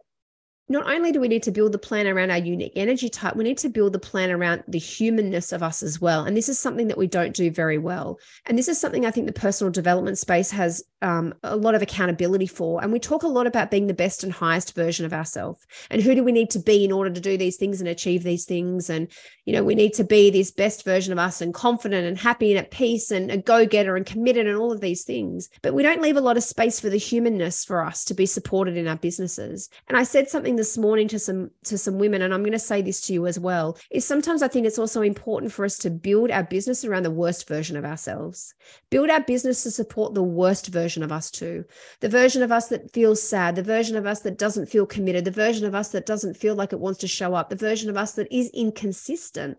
not 0.68 0.90
only 0.90 1.12
do 1.12 1.20
we 1.20 1.28
need 1.28 1.44
to 1.44 1.52
build 1.52 1.72
the 1.72 1.78
plan 1.78 2.06
around 2.06 2.30
our 2.30 2.38
unique 2.38 2.72
energy 2.74 3.08
type, 3.08 3.36
we 3.36 3.44
need 3.44 3.58
to 3.58 3.68
build 3.68 3.92
the 3.92 3.98
plan 3.98 4.30
around 4.30 4.64
the 4.66 4.78
humanness 4.78 5.52
of 5.52 5.62
us 5.62 5.82
as 5.82 6.00
well. 6.00 6.24
And 6.24 6.36
this 6.36 6.48
is 6.48 6.58
something 6.58 6.88
that 6.88 6.98
we 6.98 7.06
don't 7.06 7.34
do 7.34 7.50
very 7.50 7.78
well. 7.78 8.18
And 8.46 8.58
this 8.58 8.68
is 8.68 8.80
something 8.80 9.06
I 9.06 9.12
think 9.12 9.26
the 9.26 9.32
personal 9.32 9.70
development 9.70 10.18
space 10.18 10.50
has 10.50 10.82
um, 11.02 11.34
a 11.44 11.56
lot 11.56 11.74
of 11.74 11.82
accountability 11.82 12.46
for. 12.46 12.82
And 12.82 12.92
we 12.92 12.98
talk 12.98 13.22
a 13.22 13.28
lot 13.28 13.46
about 13.46 13.70
being 13.70 13.86
the 13.86 13.94
best 13.94 14.24
and 14.24 14.32
highest 14.32 14.74
version 14.74 15.06
of 15.06 15.12
ourselves. 15.12 15.64
And 15.90 16.02
who 16.02 16.14
do 16.14 16.24
we 16.24 16.32
need 16.32 16.50
to 16.50 16.58
be 16.58 16.84
in 16.84 16.90
order 16.90 17.10
to 17.10 17.20
do 17.20 17.36
these 17.36 17.56
things 17.56 17.80
and 17.80 17.88
achieve 17.88 18.24
these 18.24 18.44
things? 18.44 18.90
And, 18.90 19.08
you 19.44 19.52
know, 19.52 19.62
we 19.62 19.76
need 19.76 19.94
to 19.94 20.04
be 20.04 20.30
this 20.30 20.50
best 20.50 20.84
version 20.84 21.12
of 21.12 21.18
us 21.18 21.40
and 21.40 21.54
confident 21.54 22.06
and 22.06 22.18
happy 22.18 22.50
and 22.50 22.58
at 22.58 22.72
peace 22.72 23.10
and 23.12 23.30
a 23.30 23.36
go 23.36 23.66
getter 23.66 23.94
and 23.94 24.04
committed 24.04 24.46
and 24.46 24.56
all 24.56 24.72
of 24.72 24.80
these 24.80 25.04
things. 25.04 25.48
But 25.62 25.74
we 25.74 25.84
don't 25.84 26.02
leave 26.02 26.16
a 26.16 26.20
lot 26.20 26.36
of 26.36 26.42
space 26.42 26.80
for 26.80 26.88
the 26.88 26.96
humanness 26.96 27.64
for 27.64 27.84
us 27.84 28.04
to 28.06 28.14
be 28.14 28.26
supported 28.26 28.76
in 28.76 28.88
our 28.88 28.96
businesses. 28.96 29.68
And 29.88 29.96
I 29.96 30.02
said 30.02 30.28
something 30.28 30.55
this 30.56 30.76
morning 30.78 31.08
to 31.08 31.18
some 31.18 31.50
to 31.64 31.78
some 31.78 31.98
women 31.98 32.22
and 32.22 32.32
i'm 32.34 32.42
going 32.42 32.52
to 32.52 32.58
say 32.58 32.82
this 32.82 33.00
to 33.02 33.12
you 33.12 33.26
as 33.26 33.38
well 33.38 33.78
is 33.90 34.04
sometimes 34.04 34.42
i 34.42 34.48
think 34.48 34.66
it's 34.66 34.78
also 34.78 35.02
important 35.02 35.52
for 35.52 35.64
us 35.64 35.78
to 35.78 35.90
build 35.90 36.30
our 36.30 36.44
business 36.44 36.84
around 36.84 37.02
the 37.02 37.10
worst 37.10 37.48
version 37.48 37.76
of 37.76 37.84
ourselves. 37.84 38.54
Build 38.90 39.10
our 39.10 39.20
business 39.20 39.62
to 39.62 39.70
support 39.70 40.14
the 40.14 40.22
worst 40.22 40.68
version 40.68 41.02
of 41.02 41.12
us 41.12 41.30
too. 41.30 41.64
The 42.00 42.08
version 42.08 42.42
of 42.42 42.52
us 42.52 42.68
that 42.68 42.92
feels 42.92 43.22
sad 43.22 43.56
the 43.56 43.62
version 43.62 43.96
of 43.96 44.06
us 44.06 44.20
that 44.20 44.38
doesn't 44.38 44.66
feel 44.66 44.86
committed 44.86 45.24
the 45.24 45.30
version 45.30 45.66
of 45.66 45.74
us 45.74 45.88
that 45.88 46.06
doesn't 46.06 46.36
feel 46.36 46.54
like 46.54 46.72
it 46.72 46.80
wants 46.80 47.00
to 47.00 47.08
show 47.08 47.34
up 47.34 47.48
the 47.48 47.56
version 47.56 47.90
of 47.90 47.96
us 47.96 48.12
that 48.12 48.28
is 48.30 48.50
inconsistent. 48.50 49.58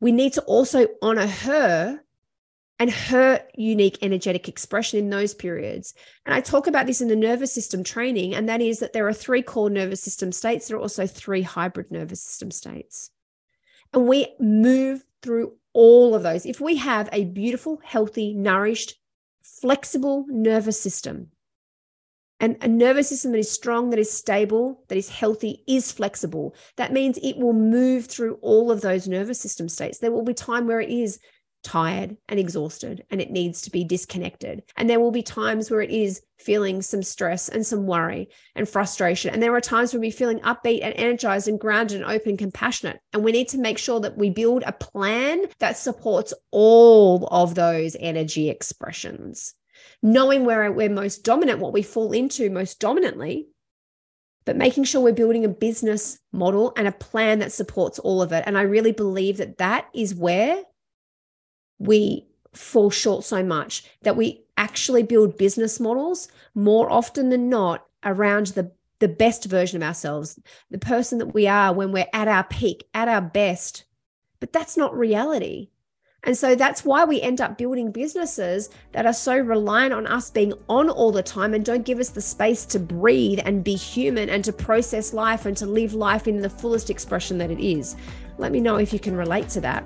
We 0.00 0.12
need 0.12 0.34
to 0.34 0.42
also 0.42 0.86
honor 1.00 1.26
her 1.26 2.03
and 2.84 2.92
her 2.92 3.40
unique 3.54 3.96
energetic 4.02 4.46
expression 4.46 4.98
in 4.98 5.08
those 5.08 5.32
periods. 5.32 5.94
And 6.26 6.34
I 6.34 6.42
talk 6.42 6.66
about 6.66 6.86
this 6.86 7.00
in 7.00 7.08
the 7.08 7.16
nervous 7.16 7.50
system 7.50 7.82
training, 7.82 8.34
and 8.34 8.46
that 8.50 8.60
is 8.60 8.80
that 8.80 8.92
there 8.92 9.08
are 9.08 9.12
three 9.14 9.40
core 9.40 9.70
nervous 9.70 10.02
system 10.02 10.32
states. 10.32 10.68
There 10.68 10.76
are 10.76 10.80
also 10.80 11.06
three 11.06 11.40
hybrid 11.40 11.90
nervous 11.90 12.20
system 12.20 12.50
states. 12.50 13.10
And 13.94 14.06
we 14.06 14.34
move 14.38 15.02
through 15.22 15.54
all 15.72 16.14
of 16.14 16.24
those. 16.24 16.44
If 16.44 16.60
we 16.60 16.76
have 16.76 17.08
a 17.10 17.24
beautiful, 17.24 17.80
healthy, 17.82 18.34
nourished, 18.34 18.96
flexible 19.40 20.26
nervous 20.28 20.78
system, 20.78 21.28
and 22.38 22.58
a 22.60 22.68
nervous 22.68 23.08
system 23.08 23.32
that 23.32 23.38
is 23.38 23.50
strong, 23.50 23.88
that 23.90 23.98
is 23.98 24.12
stable, 24.12 24.84
that 24.88 24.98
is 24.98 25.08
healthy, 25.08 25.62
is 25.66 25.90
flexible. 25.90 26.54
That 26.76 26.92
means 26.92 27.16
it 27.16 27.38
will 27.38 27.54
move 27.54 28.04
through 28.04 28.34
all 28.42 28.70
of 28.70 28.82
those 28.82 29.08
nervous 29.08 29.40
system 29.40 29.70
states. 29.70 30.00
There 30.00 30.12
will 30.12 30.24
be 30.24 30.34
time 30.34 30.66
where 30.66 30.82
it 30.82 30.90
is 30.90 31.18
tired 31.64 32.16
and 32.28 32.38
exhausted 32.38 33.04
and 33.10 33.20
it 33.20 33.30
needs 33.30 33.62
to 33.62 33.70
be 33.70 33.82
disconnected. 33.82 34.62
And 34.76 34.88
there 34.88 35.00
will 35.00 35.10
be 35.10 35.22
times 35.22 35.70
where 35.70 35.80
it 35.80 35.90
is 35.90 36.22
feeling 36.38 36.82
some 36.82 37.02
stress 37.02 37.48
and 37.48 37.66
some 37.66 37.86
worry 37.86 38.28
and 38.54 38.68
frustration. 38.68 39.32
And 39.32 39.42
there 39.42 39.54
are 39.54 39.60
times 39.60 39.92
when 39.92 40.00
we're 40.00 40.12
feeling 40.12 40.40
upbeat 40.40 40.80
and 40.82 40.94
energized 40.96 41.48
and 41.48 41.58
grounded 41.58 42.02
and 42.02 42.10
open, 42.10 42.36
compassionate. 42.36 43.00
And 43.12 43.24
we 43.24 43.32
need 43.32 43.48
to 43.48 43.58
make 43.58 43.78
sure 43.78 43.98
that 44.00 44.16
we 44.16 44.30
build 44.30 44.62
a 44.64 44.72
plan 44.72 45.46
that 45.58 45.76
supports 45.76 46.34
all 46.50 47.26
of 47.30 47.54
those 47.54 47.96
energy 47.98 48.50
expressions. 48.50 49.54
Knowing 50.02 50.44
where 50.44 50.70
we're 50.70 50.88
most 50.88 51.24
dominant, 51.24 51.58
what 51.58 51.72
we 51.72 51.82
fall 51.82 52.12
into 52.12 52.50
most 52.50 52.78
dominantly, 52.78 53.48
but 54.44 54.56
making 54.56 54.84
sure 54.84 55.00
we're 55.00 55.12
building 55.12 55.44
a 55.44 55.48
business 55.48 56.18
model 56.32 56.72
and 56.76 56.86
a 56.86 56.92
plan 56.92 57.38
that 57.38 57.52
supports 57.52 57.98
all 57.98 58.20
of 58.20 58.32
it. 58.32 58.44
And 58.46 58.58
I 58.58 58.62
really 58.62 58.92
believe 58.92 59.38
that 59.38 59.58
that 59.58 59.88
is 59.94 60.14
where 60.14 60.62
we 61.84 62.26
fall 62.52 62.90
short 62.90 63.24
so 63.24 63.42
much 63.42 63.84
that 64.02 64.16
we 64.16 64.44
actually 64.56 65.02
build 65.02 65.36
business 65.36 65.80
models 65.80 66.28
more 66.54 66.90
often 66.90 67.30
than 67.30 67.48
not 67.48 67.86
around 68.04 68.48
the 68.48 68.70
the 69.00 69.08
best 69.08 69.46
version 69.46 69.82
of 69.82 69.86
ourselves 69.86 70.38
the 70.70 70.78
person 70.78 71.18
that 71.18 71.34
we 71.34 71.46
are 71.46 71.74
when 71.74 71.92
we're 71.92 72.06
at 72.12 72.28
our 72.28 72.44
peak 72.44 72.86
at 72.94 73.08
our 73.08 73.20
best 73.20 73.84
but 74.38 74.52
that's 74.52 74.76
not 74.76 74.96
reality 74.96 75.68
and 76.26 76.36
so 76.36 76.54
that's 76.54 76.84
why 76.84 77.04
we 77.04 77.20
end 77.20 77.40
up 77.40 77.58
building 77.58 77.92
businesses 77.92 78.70
that 78.92 79.04
are 79.04 79.12
so 79.12 79.36
reliant 79.36 79.92
on 79.92 80.06
us 80.06 80.30
being 80.30 80.54
on 80.68 80.88
all 80.88 81.12
the 81.12 81.22
time 81.22 81.52
and 81.52 81.64
don't 81.64 81.84
give 81.84 81.98
us 81.98 82.08
the 82.08 82.22
space 82.22 82.64
to 82.66 82.78
breathe 82.78 83.40
and 83.44 83.62
be 83.62 83.74
human 83.74 84.30
and 84.30 84.42
to 84.44 84.52
process 84.52 85.12
life 85.12 85.44
and 85.44 85.56
to 85.58 85.66
live 85.66 85.92
life 85.92 86.26
in 86.26 86.40
the 86.40 86.48
fullest 86.48 86.88
expression 86.88 87.36
that 87.38 87.50
it 87.50 87.60
is. 87.60 87.94
Let 88.38 88.52
me 88.52 88.60
know 88.60 88.76
if 88.76 88.90
you 88.92 88.98
can 88.98 89.14
relate 89.16 89.50
to 89.50 89.60
that. 89.60 89.84